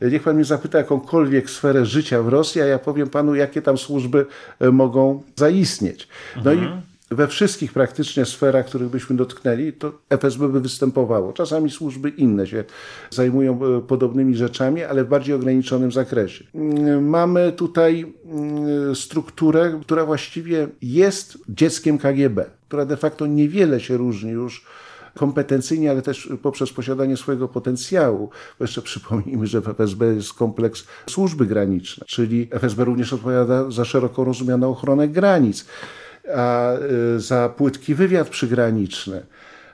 niech 0.00 0.22
Pan 0.22 0.34
mnie 0.34 0.44
zapyta 0.44 0.78
jakąkolwiek 0.78 1.50
sferę 1.50 1.86
życia 1.86 2.22
w 2.22 2.28
Rosji, 2.28 2.60
a 2.60 2.66
ja 2.66 2.78
powiem 2.78 3.10
Panu, 3.10 3.34
jakie 3.34 3.62
tam 3.62 3.78
służby 3.78 4.26
e, 4.60 4.70
mogą 4.70 5.22
zaistnieć. 5.36 6.08
No 6.44 6.52
mhm. 6.52 6.78
i 6.78 6.92
we 7.14 7.28
wszystkich 7.28 7.72
praktycznie 7.72 8.24
sferach, 8.24 8.66
których 8.66 8.88
byśmy 8.88 9.16
dotknęli, 9.16 9.72
to 9.72 9.92
FSB 10.10 10.48
by 10.48 10.60
występowało. 10.60 11.32
Czasami 11.32 11.70
służby 11.70 12.08
inne 12.08 12.46
się 12.46 12.64
zajmują 13.10 13.60
e, 13.64 13.80
podobnymi 13.80 14.36
rzeczami, 14.36 14.84
ale 14.84 15.04
w 15.04 15.08
bardziej 15.08 15.34
ograniczonym 15.34 15.92
zakresie. 15.92 16.44
Mm, 16.54 17.08
mamy 17.08 17.52
tutaj 17.52 18.12
mm, 18.24 18.94
strukturę, 18.96 19.80
która 19.82 20.06
właściwie 20.06 20.68
jest 20.82 21.38
dzieckiem 21.48 21.98
KGB, 21.98 22.44
która 22.72 22.84
de 22.84 22.96
facto 22.96 23.26
niewiele 23.26 23.80
się 23.80 23.96
różni 23.96 24.30
już 24.30 24.64
kompetencyjnie, 25.14 25.90
ale 25.90 26.02
też 26.02 26.28
poprzez 26.42 26.72
posiadanie 26.72 27.16
swojego 27.16 27.48
potencjału. 27.48 28.30
Bo 28.58 28.64
jeszcze 28.64 28.82
przypomnijmy, 28.82 29.46
że 29.46 29.60
w 29.60 29.68
FSB 29.68 30.14
jest 30.14 30.32
kompleks 30.32 30.84
służby 31.10 31.46
granicznej, 31.46 32.06
czyli 32.08 32.48
FSB 32.50 32.84
również 32.84 33.12
odpowiada 33.12 33.70
za 33.70 33.84
szeroko 33.84 34.24
rozumianą 34.24 34.70
ochronę 34.70 35.08
granic 35.08 35.66
a 36.34 36.72
y, 37.16 37.20
za 37.20 37.48
płytki 37.48 37.94
wywiad 37.94 38.28
przygraniczny. 38.28 39.22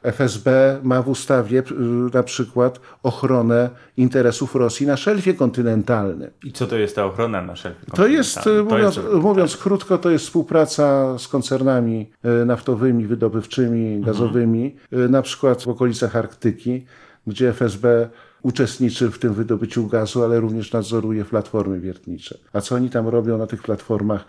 FSB 0.03 0.79
ma 0.83 1.03
w 1.03 1.09
ustawie 1.09 1.59
y, 1.59 1.75
na 2.15 2.23
przykład 2.23 2.81
ochronę 3.03 3.71
interesów 3.97 4.55
Rosji 4.55 4.87
na 4.87 4.97
szelfie 4.97 5.35
kontynentalnym. 5.35 6.31
I 6.45 6.53
co 6.53 6.67
to 6.67 6.77
jest 6.77 6.97
ta 6.97 7.05
ochrona 7.05 7.43
na 7.43 7.57
szelfie 7.57 7.87
kontynentalnym? 7.87 8.11
To 8.11 8.17
jest, 8.17 8.45
to 8.45 8.75
mówiąc, 8.75 8.97
jest, 8.97 9.09
mówiąc 9.23 9.53
tak. 9.53 9.61
krótko, 9.61 9.99
to 9.99 10.11
jest 10.11 10.25
współpraca 10.25 11.19
z 11.19 11.29
koncernami 11.29 12.11
y, 12.43 12.47
naftowymi, 12.47 13.07
wydobywczymi, 13.07 13.87
mhm. 13.87 14.03
gazowymi, 14.03 14.77
mhm. 14.93 15.11
na 15.11 15.23
przykład 15.23 15.63
w 15.63 15.69
okolicach 15.69 16.17
Arktyki, 16.17 16.85
gdzie 17.27 17.49
FSB 17.49 18.09
uczestniczy 18.43 19.11
w 19.11 19.19
tym 19.19 19.35
wydobyciu 19.35 19.87
gazu, 19.87 20.25
ale 20.25 20.41
również 20.41 20.73
nadzoruje 20.73 21.25
platformy 21.25 21.81
wiertnicze. 21.81 22.39
A 22.53 22.61
co 22.61 22.75
oni 22.75 22.91
tam 22.91 23.09
robią 23.09 23.39
na 23.39 23.47
tych 23.47 23.63
platformach, 23.63 24.25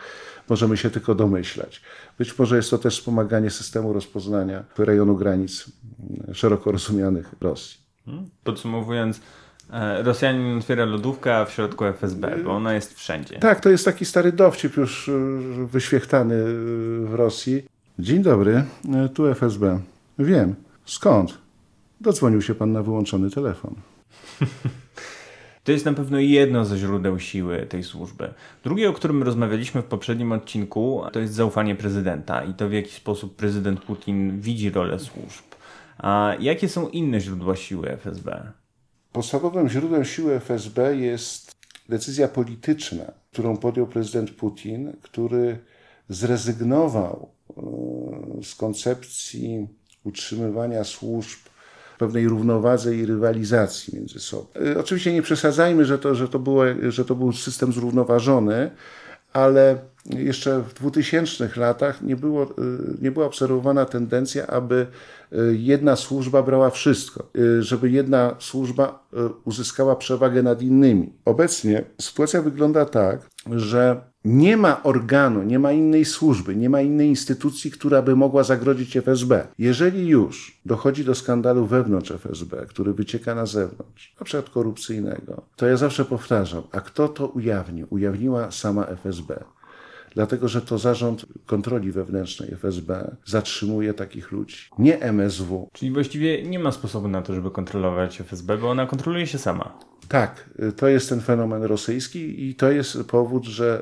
możemy 0.50 0.78
się 0.78 0.90
tylko 0.90 1.16
domyślać. 1.16 1.82
Być 2.18 2.40
może 2.40 2.56
jest 2.56 2.70
to 2.70 2.78
też 2.78 3.00
wspomaganie 3.00 3.50
systemu 3.50 3.94
rozpoznania 3.94 4.64
rejonu 4.78 5.16
granic 5.16 5.66
szeroko 6.34 6.72
rozumianych 6.72 7.36
Rosji. 7.42 7.78
Hmm? 8.06 8.30
Podsumowując, 8.44 9.22
e, 9.72 10.04
Rosjanin 10.04 10.58
otwiera 10.58 10.86
lodówkę, 10.86 11.38
a 11.38 11.46
w 11.46 11.52
środku 11.52 11.86
FSB, 11.86 12.38
bo 12.44 12.52
ona 12.52 12.74
jest 12.74 12.94
wszędzie. 12.94 13.40
Tak, 13.40 13.60
to 13.60 13.70
jest 13.70 13.86
taki 13.86 14.06
stary 14.06 14.32
dowcip 14.32 14.78
już 14.78 15.10
e, 15.10 15.12
wyświechtany 15.66 16.36
e, 16.36 16.46
w 17.06 17.14
Rosji. 17.14 17.66
Dzień 18.00 18.24
dobry, 18.24 18.64
tu 19.14 19.28
FSB. 19.28 19.80
Wiem. 20.20 20.56
Skąd? 20.86 21.38
Dodzwonił 22.02 22.42
się 22.42 22.56
pan 22.56 22.72
na 22.72 22.84
wyłączony 22.84 23.30
telefon. 23.30 23.76
To 25.70 25.74
jest 25.74 25.86
na 25.86 25.94
pewno 25.94 26.20
jedno 26.20 26.66
ze 26.66 26.78
źródeł 26.78 27.20
siły 27.20 27.66
tej 27.70 27.84
służby. 27.84 28.34
Drugie, 28.64 28.90
o 28.90 28.94
którym 28.94 29.24
rozmawialiśmy 29.24 29.82
w 29.82 29.86
poprzednim 29.86 30.32
odcinku, 30.32 31.02
to 31.14 31.20
jest 31.20 31.34
zaufanie 31.34 31.76
prezydenta 31.76 32.44
i 32.44 32.54
to 32.54 32.70
w 32.70 32.74
jaki 32.74 32.92
sposób 32.92 33.36
prezydent 33.36 33.82
Putin 33.82 34.42
widzi 34.42 34.70
rolę 34.70 35.00
służb. 35.00 35.44
A 35.98 36.34
jakie 36.40 36.70
są 36.70 36.90
inne 36.90 37.20
źródła 37.20 37.56
siły 37.56 37.90
FSB? 37.90 38.52
Podstawowym 39.12 39.70
źródłem 39.70 40.06
siły 40.06 40.36
FSB 40.36 40.96
jest 40.96 41.52
decyzja 41.90 42.28
polityczna, 42.28 43.12
którą 43.32 43.58
podjął 43.58 43.88
prezydent 43.88 44.32
Putin, 44.32 44.94
który 45.02 45.60
zrezygnował 46.08 47.32
e, 47.58 48.44
z 48.44 48.56
koncepcji 48.56 49.68
utrzymywania 50.04 50.84
służb 50.84 51.40
pewnej 52.00 52.28
równowadze 52.28 52.96
i 52.96 53.06
rywalizacji 53.06 53.96
między 53.96 54.20
sobą. 54.20 54.46
Y, 54.62 54.80
oczywiście 54.80 55.14
nie 55.14 55.22
przesadzajmy, 55.22 55.86
że 55.86 55.98
to, 55.98 56.16
że 56.16 56.28
to, 56.28 56.40
było, 56.40 56.64
że 56.90 57.06
to 57.06 57.16
był 57.16 57.34
system 57.34 57.74
zrównoważony, 57.74 58.72
ale 59.34 59.78
jeszcze 60.06 60.62
w 60.62 60.74
2000 60.74 61.50
latach 61.56 62.02
nie, 62.02 62.16
było, 62.16 62.44
y, 62.44 62.48
nie 63.02 63.12
była 63.12 63.26
obserwowana 63.26 63.86
tendencja, 63.86 64.48
aby 64.48 64.88
jedna 65.52 65.96
służba 65.96 66.44
brała 66.44 66.70
wszystko, 66.70 67.30
y, 67.38 67.64
żeby 67.64 67.90
jedna 67.90 68.36
służba 68.40 69.08
uzyskała 69.46 69.96
przewagę 69.96 70.44
nad 70.44 70.62
innymi. 70.62 71.14
Obecnie 71.26 71.84
sytuacja 72.02 72.42
wygląda 72.42 72.86
tak, 72.86 73.30
że 73.52 74.10
nie 74.26 74.58
ma 74.58 74.84
organu, 74.84 75.44
nie 75.44 75.60
ma 75.60 75.72
innej 75.72 76.06
służby, 76.06 76.56
nie 76.56 76.70
ma 76.70 76.82
innej 76.82 77.08
instytucji, 77.08 77.72
która 77.72 78.02
by 78.02 78.16
mogła 78.16 78.44
zagrodzić 78.44 78.98
FSB. 78.98 79.48
Jeżeli 79.58 80.08
już 80.08 80.62
dochodzi 80.66 81.06
do 81.06 81.16
skandalu 81.16 81.66
wewnątrz 81.66 82.12
FSB, 82.12 82.66
który 82.68 82.94
wycieka 82.94 83.36
na 83.36 83.46
zewnątrz, 83.46 84.16
na 84.20 84.26
przykład 84.26 84.50
korupcyjnego, 84.50 85.42
to 85.56 85.68
ja 85.68 85.78
zawsze 85.78 86.06
powtarzam, 86.06 86.64
a 86.72 86.82
kto 86.82 87.08
to 87.08 87.28
ujawnił? 87.28 87.88
Ujawniła 87.90 88.52
sama 88.52 88.86
FSB 88.86 89.44
dlatego 90.16 90.48
że 90.48 90.62
to 90.62 90.78
zarząd 90.78 91.26
kontroli 91.46 91.92
wewnętrznej 91.92 92.52
FSB 92.54 93.16
zatrzymuje 93.26 93.94
takich 93.94 94.32
ludzi, 94.32 94.58
nie 94.80 95.00
MSW. 95.00 95.70
Czyli 95.74 95.92
właściwie 95.92 96.44
nie 96.44 96.60
ma 96.60 96.72
sposobu 96.72 97.08
na 97.08 97.22
to, 97.22 97.34
żeby 97.34 97.52
kontrolować 97.52 98.22
FSB, 98.22 98.58
bo 98.58 98.70
ona 98.70 98.86
kontroluje 98.86 99.28
się 99.28 99.38
sama. 99.38 99.80
Tak, 100.08 100.50
to 100.78 100.88
jest 100.88 101.10
ten 101.10 101.22
fenomen 101.22 101.64
rosyjski 101.64 102.50
i 102.50 102.56
to 102.56 102.72
jest 102.72 103.04
powód, 103.04 103.46
że 103.46 103.82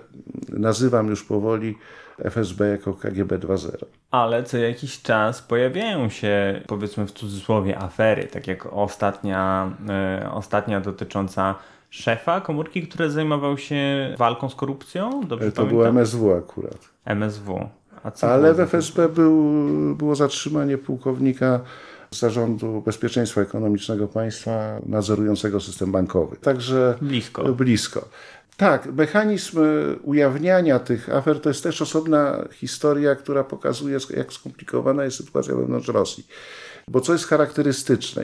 nazywam 0.49 1.07
już 1.07 1.23
powoli 1.23 1.75
FSB 2.19 2.69
jako 2.69 2.93
KGB 2.93 3.39
2.0. 3.39 3.85
Ale 4.11 4.43
co 4.43 4.57
jakiś 4.57 5.01
czas 5.01 5.41
pojawiają 5.41 6.09
się, 6.09 6.61
powiedzmy 6.67 7.05
w 7.05 7.11
cudzysłowie, 7.11 7.79
afery, 7.79 8.27
tak 8.27 8.47
jak 8.47 8.65
ostatnia, 8.65 9.71
y, 10.23 10.29
ostatnia 10.29 10.81
dotycząca 10.81 11.55
szefa 11.89 12.41
komórki, 12.41 12.87
który 12.87 13.09
zajmował 13.09 13.57
się 13.57 14.13
walką 14.17 14.49
z 14.49 14.55
korupcją? 14.55 15.23
Dobrze 15.27 15.51
to 15.51 15.65
było 15.65 15.87
MSW 15.87 16.33
akurat. 16.33 16.89
MSW. 17.05 17.69
Ale 18.21 18.53
w 18.53 18.59
FSB 18.59 19.09
był, 19.09 19.53
było 19.95 20.15
zatrzymanie 20.15 20.77
pułkownika 20.77 21.59
Zarządu 22.11 22.81
Bezpieczeństwa 22.85 23.41
Ekonomicznego 23.41 24.07
Państwa 24.07 24.79
nadzorującego 24.85 25.59
system 25.59 25.91
bankowy. 25.91 26.37
Także 26.37 26.95
blisko. 27.01 27.53
blisko. 27.53 28.09
Tak, 28.57 28.85
mechanizm 28.85 29.59
ujawniania 30.03 30.79
tych 30.79 31.09
afer 31.09 31.41
to 31.41 31.49
jest 31.49 31.63
też 31.63 31.81
osobna 31.81 32.45
historia, 32.51 33.15
która 33.15 33.43
pokazuje, 33.43 33.97
jak 34.17 34.33
skomplikowana 34.33 35.03
jest 35.03 35.17
sytuacja 35.17 35.55
wewnątrz 35.55 35.87
Rosji. 35.87 36.27
Bo 36.89 37.01
co 37.01 37.13
jest 37.13 37.25
charakterystyczne? 37.25 38.23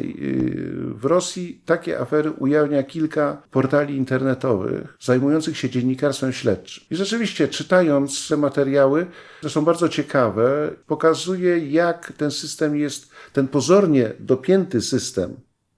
W 0.96 1.06
Rosji 1.06 1.62
takie 1.66 2.00
afery 2.00 2.32
ujawnia 2.32 2.84
kilka 2.84 3.42
portali 3.52 3.98
internetowych 3.98 4.98
zajmujących 5.00 5.58
się 5.58 5.70
dziennikarstwem 5.70 6.34
śledczym. 6.34 6.84
I 6.92 6.96
rzeczywiście, 6.96 7.48
czytając 7.48 8.28
te 8.28 8.38
materiały, 8.38 9.08
które 9.38 9.52
są 9.52 9.66
bardzo 9.66 9.90
ciekawe, 9.90 10.72
pokazuje, 10.88 11.60
jak 11.72 12.14
ten 12.18 12.32
system 12.32 12.76
jest, 12.76 13.12
ten 13.34 13.48
pozornie 13.48 14.14
dopięty 14.20 14.82
system 14.82 15.36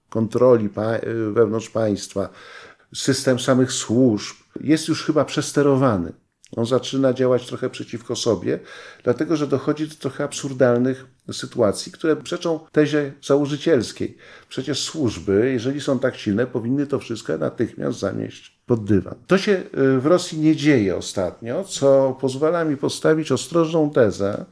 kontroli 0.08 0.68
wewnątrz 1.32 1.70
państwa, 1.70 2.28
system 2.94 3.38
samych 3.38 3.72
służb, 3.72 4.36
jest 4.60 4.88
już 4.88 5.04
chyba 5.04 5.24
przesterowany. 5.24 6.12
On 6.56 6.66
zaczyna 6.66 7.12
działać 7.12 7.46
trochę 7.46 7.70
przeciwko 7.70 8.16
sobie, 8.16 8.58
dlatego 9.04 9.36
że 9.36 9.46
dochodzi 9.46 9.88
do 9.88 9.94
trochę 9.94 10.24
absurdalnych 10.24 11.06
sytuacji, 11.32 11.92
które 11.92 12.16
przeczą 12.16 12.60
tezie 12.72 13.12
założycielskiej. 13.22 14.16
Przecież 14.48 14.82
służby, 14.82 15.50
jeżeli 15.52 15.80
są 15.80 15.98
tak 15.98 16.16
silne, 16.16 16.46
powinny 16.46 16.86
to 16.86 16.98
wszystko 16.98 17.38
natychmiast 17.38 17.98
zamieść 17.98 18.58
pod 18.66 18.84
dywan. 18.84 19.14
To 19.26 19.38
się 19.38 19.52
y, 19.52 20.00
w 20.00 20.06
Rosji 20.06 20.38
nie 20.38 20.56
dzieje 20.56 20.96
ostatnio, 20.96 21.64
co 21.64 22.16
pozwala 22.20 22.64
mi 22.64 22.76
postawić 22.76 23.32
ostrożną 23.32 23.90
tezę, 23.90 24.44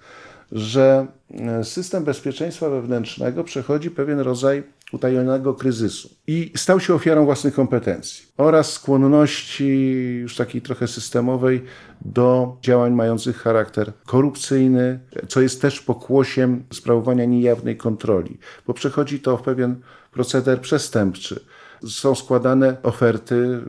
że 0.53 1.07
y, 1.61 1.65
system 1.65 2.05
bezpieczeństwa 2.05 2.69
wewnętrznego 2.69 3.45
przechodzi 3.45 3.91
pewien 3.91 4.21
rodzaj 4.21 4.63
utajonego 4.95 5.55
kryzysu 5.55 6.09
i 6.27 6.53
stał 6.57 6.81
się 6.81 6.95
ofiarą 6.95 7.25
własnych 7.25 7.55
kompetencji 7.55 8.27
oraz 8.37 8.73
skłonności 8.73 9.93
już 10.21 10.37
takiej 10.37 10.63
trochę 10.63 10.89
systemowej 10.89 11.65
do 12.01 12.57
działań 12.63 12.93
mających 12.93 13.37
charakter 13.37 13.93
korupcyjny, 14.07 15.01
co 15.29 15.41
jest 15.41 15.63
też 15.63 15.81
pokłosiem 15.81 16.65
sprawowania 16.73 17.25
niejawnej 17.25 17.77
kontroli, 17.77 18.39
bo 18.67 18.75
przechodzi 18.75 19.21
to 19.21 19.37
w 19.37 19.43
pewien 19.43 19.81
proceder 20.13 20.61
przestępczy. 20.61 21.41
Są 21.89 22.15
składane 22.15 22.77
oferty 22.83 23.61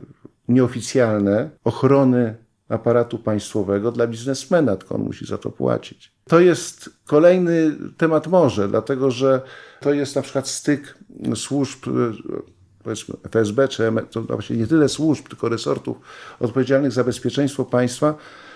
nieoficjalne 0.48 1.50
ochrony 1.64 2.34
aparatu 2.68 3.18
państwowego 3.18 3.92
dla 3.92 4.06
biznesmena, 4.06 4.76
tylko 4.76 4.94
on 4.94 5.02
musi 5.02 5.26
za 5.26 5.38
to 5.38 5.50
płacić. 5.50 6.12
To 6.28 6.40
jest 6.40 6.90
kolejny 7.06 7.76
temat 7.96 8.26
morze, 8.26 8.68
dlatego 8.68 9.10
że 9.10 9.40
to 9.80 9.92
jest 9.92 10.16
na 10.16 10.22
przykład 10.22 10.48
styk 10.48 10.98
służb, 11.34 11.78
powiedzmy 12.82 13.14
FSB, 13.22 13.68
czy 13.68 13.92
to 14.10 14.22
właśnie 14.22 14.56
nie 14.56 14.66
tyle 14.66 14.88
służb, 14.88 15.28
tylko 15.28 15.48
resortów 15.48 15.96
odpowiedzialnych 16.40 16.92
za 16.92 17.04
bezpieczeństwo 17.04 17.64
państwa, 17.64 18.14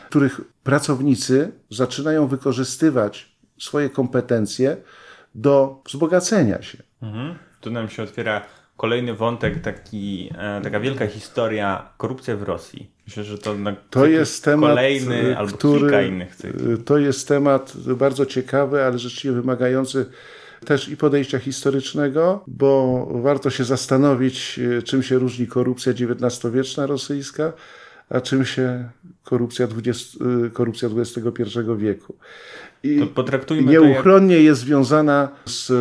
których 0.09 0.41
pracownicy 0.63 1.53
zaczynają 1.71 2.27
wykorzystywać 2.27 3.37
swoje 3.59 3.91
kompetencje 3.91 4.77
do 5.35 5.83
wzbogacenia 5.87 6.63
się. 6.63 6.83
Mhm. 7.03 7.35
Tu 7.61 7.71
nam 7.71 7.89
się 7.89 8.03
otwiera 8.03 8.43
kolejny 8.81 9.15
wątek, 9.15 9.61
taki, 9.61 10.31
e, 10.39 10.61
taka 10.61 10.81
wielka 10.81 11.07
historia, 11.07 11.91
korupcja 11.97 12.37
w 12.37 12.43
Rosji. 12.43 12.91
Myślę, 13.07 13.25
że 13.25 13.39
to, 13.39 13.57
to 13.91 14.07
jest 14.07 14.45
temat, 14.45 14.71
kolejny 14.71 15.39
albo 15.39 15.57
który, 15.57 15.81
kilka 15.81 16.03
innych 16.03 16.37
cykli. 16.37 16.61
To 16.85 16.99
jest 16.99 17.29
temat 17.29 17.73
bardzo 17.97 18.27
ciekawy, 18.27 18.85
ale 18.85 18.99
rzeczywiście 18.99 19.33
wymagający 19.33 20.07
też 20.65 20.89
i 20.89 20.97
podejścia 20.97 21.39
historycznego, 21.39 22.45
bo 22.47 23.07
warto 23.23 23.51
się 23.51 23.65
zastanowić, 23.65 24.61
czym 24.85 25.03
się 25.03 25.19
różni 25.19 25.47
korupcja 25.47 25.93
XIX-wieczna 25.93 26.87
rosyjska, 26.87 27.53
a 28.11 28.21
czym 28.21 28.45
się 28.45 28.89
korupcja, 29.25 29.67
20, 29.67 30.19
korupcja 30.53 30.89
XXI 30.97 31.43
wieku. 31.77 32.15
I 32.83 33.09
nieuchronnie 33.67 34.35
jak... 34.35 34.45
jest 34.45 34.61
związana 34.61 35.29
z 35.47 35.73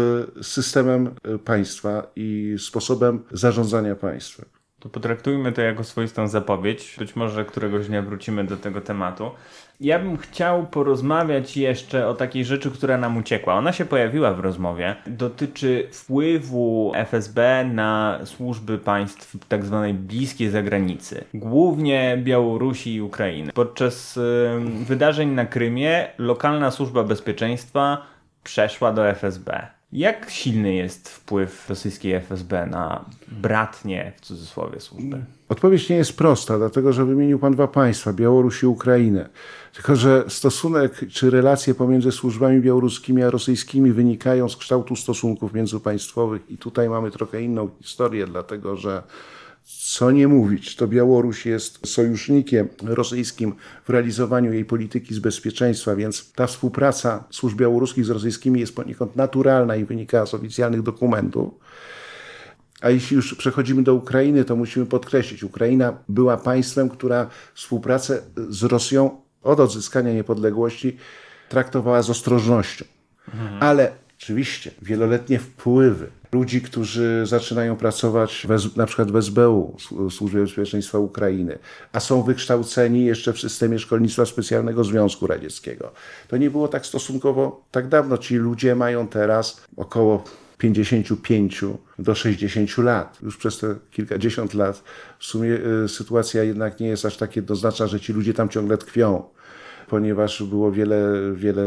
systemem 0.48 1.10
państwa 1.46 2.12
i 2.16 2.56
sposobem 2.60 3.20
zarządzania 3.32 3.96
państwem. 3.96 4.46
To 4.80 4.90
potraktujmy 4.90 5.52
to 5.52 5.62
jako 5.62 5.84
swoistą 5.84 6.28
zapowiedź. 6.28 6.96
Być 7.00 7.16
może 7.16 7.46
któregoś 7.46 7.88
dnia 7.88 8.02
wrócimy 8.02 8.44
do 8.44 8.58
tego 8.58 8.82
tematu. 8.82 9.32
Ja 9.80 10.00
bym 10.00 10.18
chciał 10.18 10.68
porozmawiać 10.68 11.58
jeszcze 11.58 12.08
o 12.08 12.14
takiej 12.14 12.46
rzeczy, 12.46 12.72
która 12.72 12.98
nam 12.98 13.18
uciekła. 13.18 13.54
Ona 13.54 13.74
się 13.74 13.86
pojawiła 13.86 14.34
w 14.34 14.40
rozmowie. 14.40 14.96
Dotyczy 15.08 15.88
wpływu 15.92 16.92
FSB 16.96 17.66
na 17.66 18.20
służby 18.24 18.78
państw 18.78 19.48
tak 19.48 19.66
zwanej 19.66 19.94
bliskiej 19.94 20.50
zagranicy. 20.50 21.24
Głównie 21.34 22.18
Białorusi 22.24 22.94
i 22.94 23.02
Ukrainy. 23.02 23.54
Podczas 23.54 24.20
wydarzeń 24.86 25.30
na 25.30 25.46
Krymie 25.46 26.08
lokalna 26.18 26.72
służba 26.72 27.04
bezpieczeństwa 27.04 28.06
przeszła 28.44 28.94
do 28.94 29.10
FSB. 29.10 29.68
Jak 29.92 30.32
silny 30.32 30.74
jest 30.74 31.10
wpływ 31.10 31.70
rosyjskiej 31.70 32.14
FSB 32.14 32.66
na 32.66 33.06
bratnie, 33.28 34.14
w 34.18 34.22
cudzysłowie, 34.22 34.80
służby? 34.80 35.26
Odpowiedź 35.50 35.90
nie 35.90 35.96
jest 35.96 36.18
prosta, 36.18 36.58
dlatego 36.58 36.94
że 36.94 37.06
wymienił 37.06 37.40
Pan 37.40 37.54
dwa 37.54 37.68
państwa, 37.68 38.14
Białoruś 38.14 38.64
i 38.64 38.68
Ukrainę. 38.68 39.30
Tylko, 39.74 39.96
że 39.96 40.24
stosunek 40.28 41.06
czy 41.12 41.30
relacje 41.30 41.76
pomiędzy 41.76 42.12
służbami 42.12 42.62
białoruskimi 42.62 43.24
a 43.24 43.30
rosyjskimi 43.30 43.92
wynikają 43.92 44.50
z 44.50 44.58
kształtu 44.58 44.96
stosunków 44.96 45.54
międzypaństwowych 45.54 46.52
i 46.52 46.58
tutaj 46.58 46.90
mamy 46.90 47.12
trochę 47.12 47.42
inną 47.42 47.70
historię, 47.82 48.28
dlatego 48.28 48.76
że 48.76 49.04
co 49.78 50.12
nie 50.12 50.28
mówić, 50.28 50.76
to 50.76 50.88
Białoruś 50.88 51.46
jest 51.46 51.88
sojusznikiem 51.88 52.68
rosyjskim 52.84 53.56
w 53.86 53.90
realizowaniu 53.90 54.54
jej 54.54 54.66
polityki 54.66 55.14
z 55.14 55.20
bezpieczeństwa, 55.20 55.96
więc 55.96 56.32
ta 56.34 56.48
współpraca 56.48 57.24
służb 57.30 57.58
białoruskich 57.58 58.06
z 58.06 58.10
rosyjskimi 58.10 58.60
jest 58.60 58.76
poniekąd 58.76 59.16
naturalna 59.16 59.76
i 59.76 59.86
wynika 59.86 60.26
z 60.26 60.34
oficjalnych 60.34 60.82
dokumentów. 60.82 61.54
A 62.82 62.90
jeśli 62.90 63.16
już 63.16 63.36
przechodzimy 63.36 63.84
do 63.84 63.94
Ukrainy, 63.96 64.46
to 64.46 64.56
musimy 64.56 64.86
podkreślić, 64.86 65.44
Ukraina 65.44 65.98
była 66.10 66.38
państwem, 66.38 66.90
która 66.90 67.30
współpracę 67.54 68.22
z 68.50 68.64
Rosją 68.64 69.22
od 69.44 69.60
odzyskania 69.60 70.14
niepodległości 70.14 70.98
traktowała 71.50 72.02
z 72.02 72.10
ostrożnością. 72.10 72.86
Mhm. 73.34 73.64
Ale 73.64 73.92
oczywiście 74.20 74.72
wieloletnie 74.82 75.40
wpływy 75.40 76.08
ludzi, 76.32 76.62
którzy 76.62 77.22
zaczynają 77.26 77.76
pracować 77.76 78.48
w, 78.50 78.78
na 78.78 78.86
przykład 78.86 79.12
w 79.12 79.22
SBU, 79.22 79.78
Służbie 80.10 80.42
Bezpieczeństwa 80.42 81.00
Ukrainy, 81.00 81.60
a 81.94 82.00
są 82.00 82.24
wykształceni 82.24 83.06
jeszcze 83.06 83.34
w 83.34 83.40
systemie 83.40 83.80
szkolnictwa 83.80 84.26
specjalnego 84.26 84.84
Związku 84.84 85.28
Radzieckiego. 85.28 85.92
To 86.28 86.38
nie 86.38 86.52
było 86.52 86.68
tak 86.68 86.86
stosunkowo 86.86 87.64
tak 87.72 87.88
dawno. 87.88 88.18
Ci 88.18 88.36
ludzie 88.36 88.76
mają 88.76 89.08
teraz 89.08 89.62
około 89.78 90.24
55 90.58 91.62
do 92.00 92.16
60 92.16 92.78
lat. 92.78 93.18
Już 93.22 93.38
przez 93.38 93.60
te 93.60 93.76
kilkadziesiąt 93.92 94.54
lat 94.54 94.84
w 95.20 95.26
sumie 95.26 95.60
y, 95.86 95.90
sytuacja 95.90 96.44
jednak 96.44 96.80
nie 96.80 96.88
jest 96.88 97.06
aż 97.06 97.18
tak 97.18 97.36
jednoznaczna, 97.36 97.88
że 97.88 98.00
ci 98.00 98.14
ludzie 98.14 98.34
tam 98.34 98.50
ciągle 98.50 98.78
tkwią, 98.78 99.24
ponieważ 99.90 100.44
było 100.44 100.72
wiele, 100.72 101.32
wiele 101.34 101.64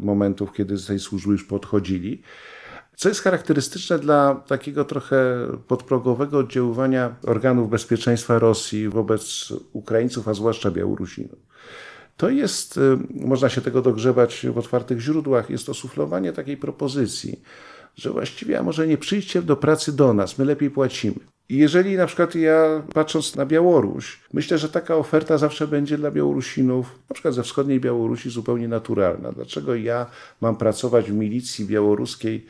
momentów, 0.00 0.52
kiedy 0.52 0.76
z 0.76 0.86
tej 0.86 0.98
służby 0.98 1.32
już 1.32 1.44
podchodzili. 1.44 2.22
Co 2.96 3.08
jest 3.08 3.20
charakterystyczne 3.20 3.98
dla 3.98 4.34
takiego 4.34 4.84
trochę 4.84 5.46
podprogowego 5.68 6.38
oddziaływania 6.38 7.16
organów 7.26 7.70
bezpieczeństwa 7.70 8.38
Rosji 8.38 8.88
wobec 8.88 9.52
Ukraińców, 9.72 10.28
a 10.28 10.34
zwłaszcza 10.34 10.70
Białorusinów. 10.70 11.38
To 12.16 12.30
jest, 12.30 12.76
y, 12.76 12.80
można 13.10 13.48
się 13.48 13.60
tego 13.60 13.82
dogrzebać 13.82 14.46
w 14.52 14.58
otwartych 14.58 15.00
źródłach, 15.00 15.50
jest 15.50 15.66
to 15.66 15.74
suflowanie 15.74 16.32
takiej 16.32 16.56
propozycji, 16.56 17.40
że 17.94 18.10
właściwie, 18.10 18.58
a 18.58 18.62
może 18.62 18.86
nie 18.86 18.98
przyjdźcie 18.98 19.42
do 19.42 19.56
pracy 19.56 19.96
do 19.96 20.14
nas, 20.14 20.38
my 20.38 20.44
lepiej 20.44 20.70
płacimy. 20.70 21.35
I 21.48 21.56
jeżeli 21.56 21.96
na 21.96 22.06
przykład 22.06 22.34
ja, 22.34 22.82
patrząc 22.94 23.36
na 23.36 23.46
Białoruś, 23.46 24.20
myślę, 24.32 24.58
że 24.58 24.68
taka 24.68 24.96
oferta 24.96 25.38
zawsze 25.38 25.66
będzie 25.68 25.98
dla 25.98 26.10
Białorusinów, 26.10 26.98
na 27.08 27.14
przykład 27.14 27.34
ze 27.34 27.42
wschodniej 27.42 27.80
Białorusi, 27.80 28.30
zupełnie 28.30 28.68
naturalna. 28.68 29.32
Dlaczego 29.32 29.74
ja 29.74 30.06
mam 30.40 30.56
pracować 30.56 31.10
w 31.10 31.14
milicji 31.14 31.66
białoruskiej 31.66 32.46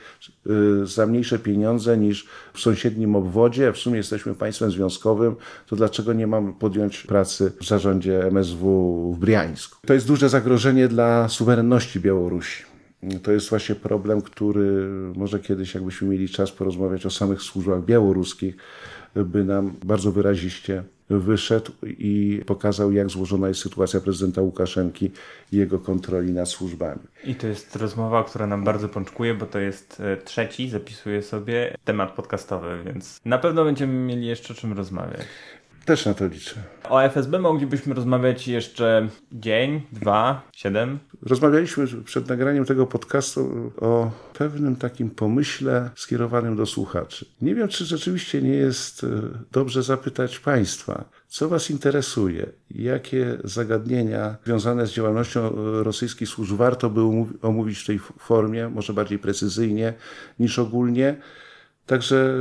y, 0.82 0.86
za 0.86 1.06
mniejsze 1.06 1.38
pieniądze 1.38 1.98
niż 1.98 2.26
w 2.54 2.60
sąsiednim 2.60 3.16
obwodzie? 3.16 3.72
W 3.72 3.78
sumie 3.78 3.96
jesteśmy 3.96 4.34
państwem 4.34 4.70
związkowym, 4.70 5.36
to 5.66 5.76
dlaczego 5.76 6.12
nie 6.12 6.26
mam 6.26 6.54
podjąć 6.54 7.02
pracy 7.02 7.52
w 7.60 7.66
zarządzie 7.66 8.26
MSW 8.26 9.12
w 9.16 9.18
Briańsku? 9.18 9.86
To 9.86 9.94
jest 9.94 10.06
duże 10.06 10.28
zagrożenie 10.28 10.88
dla 10.88 11.28
suwerenności 11.28 12.00
Białorusi. 12.00 12.75
To 13.22 13.32
jest 13.32 13.50
właśnie 13.50 13.74
problem, 13.74 14.22
który 14.22 14.88
może 15.16 15.40
kiedyś, 15.40 15.74
jakbyśmy 15.74 16.08
mieli 16.08 16.28
czas 16.28 16.52
porozmawiać 16.52 17.06
o 17.06 17.10
samych 17.10 17.42
służbach 17.42 17.84
białoruskich, 17.84 18.56
by 19.14 19.44
nam 19.44 19.74
bardzo 19.84 20.12
wyraziście 20.12 20.82
wyszedł 21.10 21.72
i 21.82 22.42
pokazał, 22.46 22.92
jak 22.92 23.10
złożona 23.10 23.48
jest 23.48 23.60
sytuacja 23.60 24.00
prezydenta 24.00 24.42
Łukaszenki 24.42 25.10
i 25.52 25.56
jego 25.56 25.78
kontroli 25.78 26.32
nad 26.32 26.48
służbami. 26.48 27.00
I 27.24 27.34
to 27.34 27.46
jest 27.46 27.76
rozmowa, 27.76 28.24
która 28.24 28.46
nam 28.46 28.64
bardzo 28.64 28.88
pączkuje, 28.88 29.34
bo 29.34 29.46
to 29.46 29.58
jest 29.58 30.00
e, 30.00 30.16
trzeci, 30.16 30.68
zapisuję 30.68 31.22
sobie, 31.22 31.76
temat 31.84 32.12
podcastowy, 32.12 32.78
więc 32.84 33.20
na 33.24 33.38
pewno 33.38 33.64
będziemy 33.64 33.92
mieli 33.92 34.26
jeszcze 34.26 34.54
o 34.54 34.56
czym 34.56 34.72
rozmawiać. 34.72 35.20
Też 35.86 36.06
na 36.06 36.14
to 36.14 36.26
liczę. 36.26 36.54
O 36.88 37.02
FSB 37.02 37.38
moglibyśmy 37.38 37.94
rozmawiać 37.94 38.48
jeszcze 38.48 39.08
dzień, 39.32 39.82
dwa, 39.92 40.42
siedem. 40.52 40.98
Rozmawialiśmy 41.22 41.86
przed 42.04 42.28
nagraniem 42.28 42.64
tego 42.64 42.86
podcastu 42.86 43.72
o 43.80 44.10
pewnym 44.38 44.76
takim 44.76 45.10
pomyśle 45.10 45.90
skierowanym 45.94 46.56
do 46.56 46.66
słuchaczy. 46.66 47.26
Nie 47.42 47.54
wiem, 47.54 47.68
czy 47.68 47.84
rzeczywiście 47.84 48.42
nie 48.42 48.54
jest 48.54 49.04
e, 49.04 49.08
dobrze 49.52 49.82
zapytać 49.82 50.38
Państwa, 50.38 51.04
co 51.28 51.48
Was 51.48 51.70
interesuje? 51.70 52.46
Jakie 52.70 53.38
zagadnienia 53.44 54.36
związane 54.44 54.86
z 54.86 54.92
działalnością 54.92 55.40
e, 55.40 55.52
rosyjskich 55.82 56.28
służb 56.28 56.56
warto 56.56 56.90
by 56.90 57.00
omówić 57.42 57.78
w 57.78 57.86
tej 57.86 57.98
formie, 57.98 58.68
może 58.68 58.92
bardziej 58.92 59.18
precyzyjnie 59.18 59.94
niż 60.38 60.58
ogólnie? 60.58 61.16
Także 61.86 62.34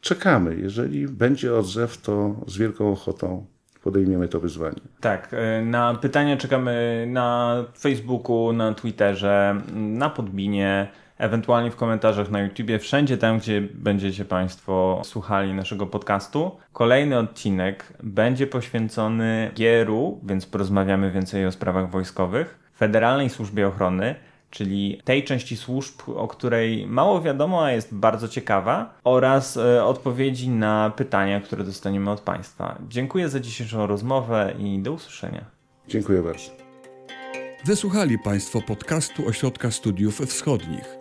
czekamy. 0.00 0.56
Jeżeli 0.56 1.08
będzie 1.08 1.54
odzew, 1.54 2.02
to 2.02 2.36
z 2.46 2.58
wielką 2.58 2.92
ochotą 2.92 3.46
podejmiemy 3.82 4.28
to 4.28 4.40
wyzwanie. 4.40 4.80
Tak, 5.00 5.34
e, 5.34 5.62
na 5.62 5.94
pytania 5.94 6.36
czekamy 6.36 7.04
na 7.08 7.56
Facebooku, 7.78 8.52
na 8.52 8.74
Twitterze, 8.74 9.60
na 9.74 10.10
Podbinie, 10.10 10.88
ewentualnie 11.18 11.70
w 11.70 11.76
komentarzach 11.76 12.30
na 12.30 12.40
YouTubie, 12.40 12.78
wszędzie 12.78 13.18
tam, 13.18 13.38
gdzie 13.38 13.60
będziecie 13.60 14.24
Państwo 14.24 15.02
słuchali 15.04 15.54
naszego 15.54 15.86
podcastu. 15.86 16.56
Kolejny 16.72 17.18
odcinek 17.18 17.92
będzie 18.02 18.46
poświęcony 18.46 19.50
Gieru, 19.54 20.20
więc 20.22 20.46
porozmawiamy 20.46 21.10
więcej 21.10 21.46
o 21.46 21.52
sprawach 21.52 21.90
wojskowych, 21.90 22.58
Federalnej 22.76 23.30
Służbie 23.30 23.68
Ochrony, 23.68 24.14
czyli 24.50 25.00
tej 25.04 25.24
części 25.24 25.56
służb, 25.56 25.94
o 26.06 26.28
której 26.28 26.86
mało 26.86 27.22
wiadomo, 27.22 27.64
a 27.64 27.72
jest 27.72 27.94
bardzo 27.94 28.28
ciekawa, 28.28 28.94
oraz 29.04 29.56
e, 29.56 29.84
odpowiedzi 29.84 30.48
na 30.48 30.92
pytania, 30.96 31.40
które 31.40 31.64
dostaniemy 31.64 32.10
od 32.10 32.20
Państwa. 32.20 32.78
Dziękuję 32.88 33.28
za 33.28 33.40
dzisiejszą 33.40 33.86
rozmowę 33.86 34.54
i 34.58 34.78
do 34.78 34.92
usłyszenia. 34.92 35.44
Dziękuję 35.88 36.22
bardzo. 36.22 36.50
Wysłuchali 37.64 38.18
Państwo 38.18 38.60
podcastu 38.60 39.28
Ośrodka 39.28 39.70
Studiów 39.70 40.20
Wschodnich. 40.20 40.99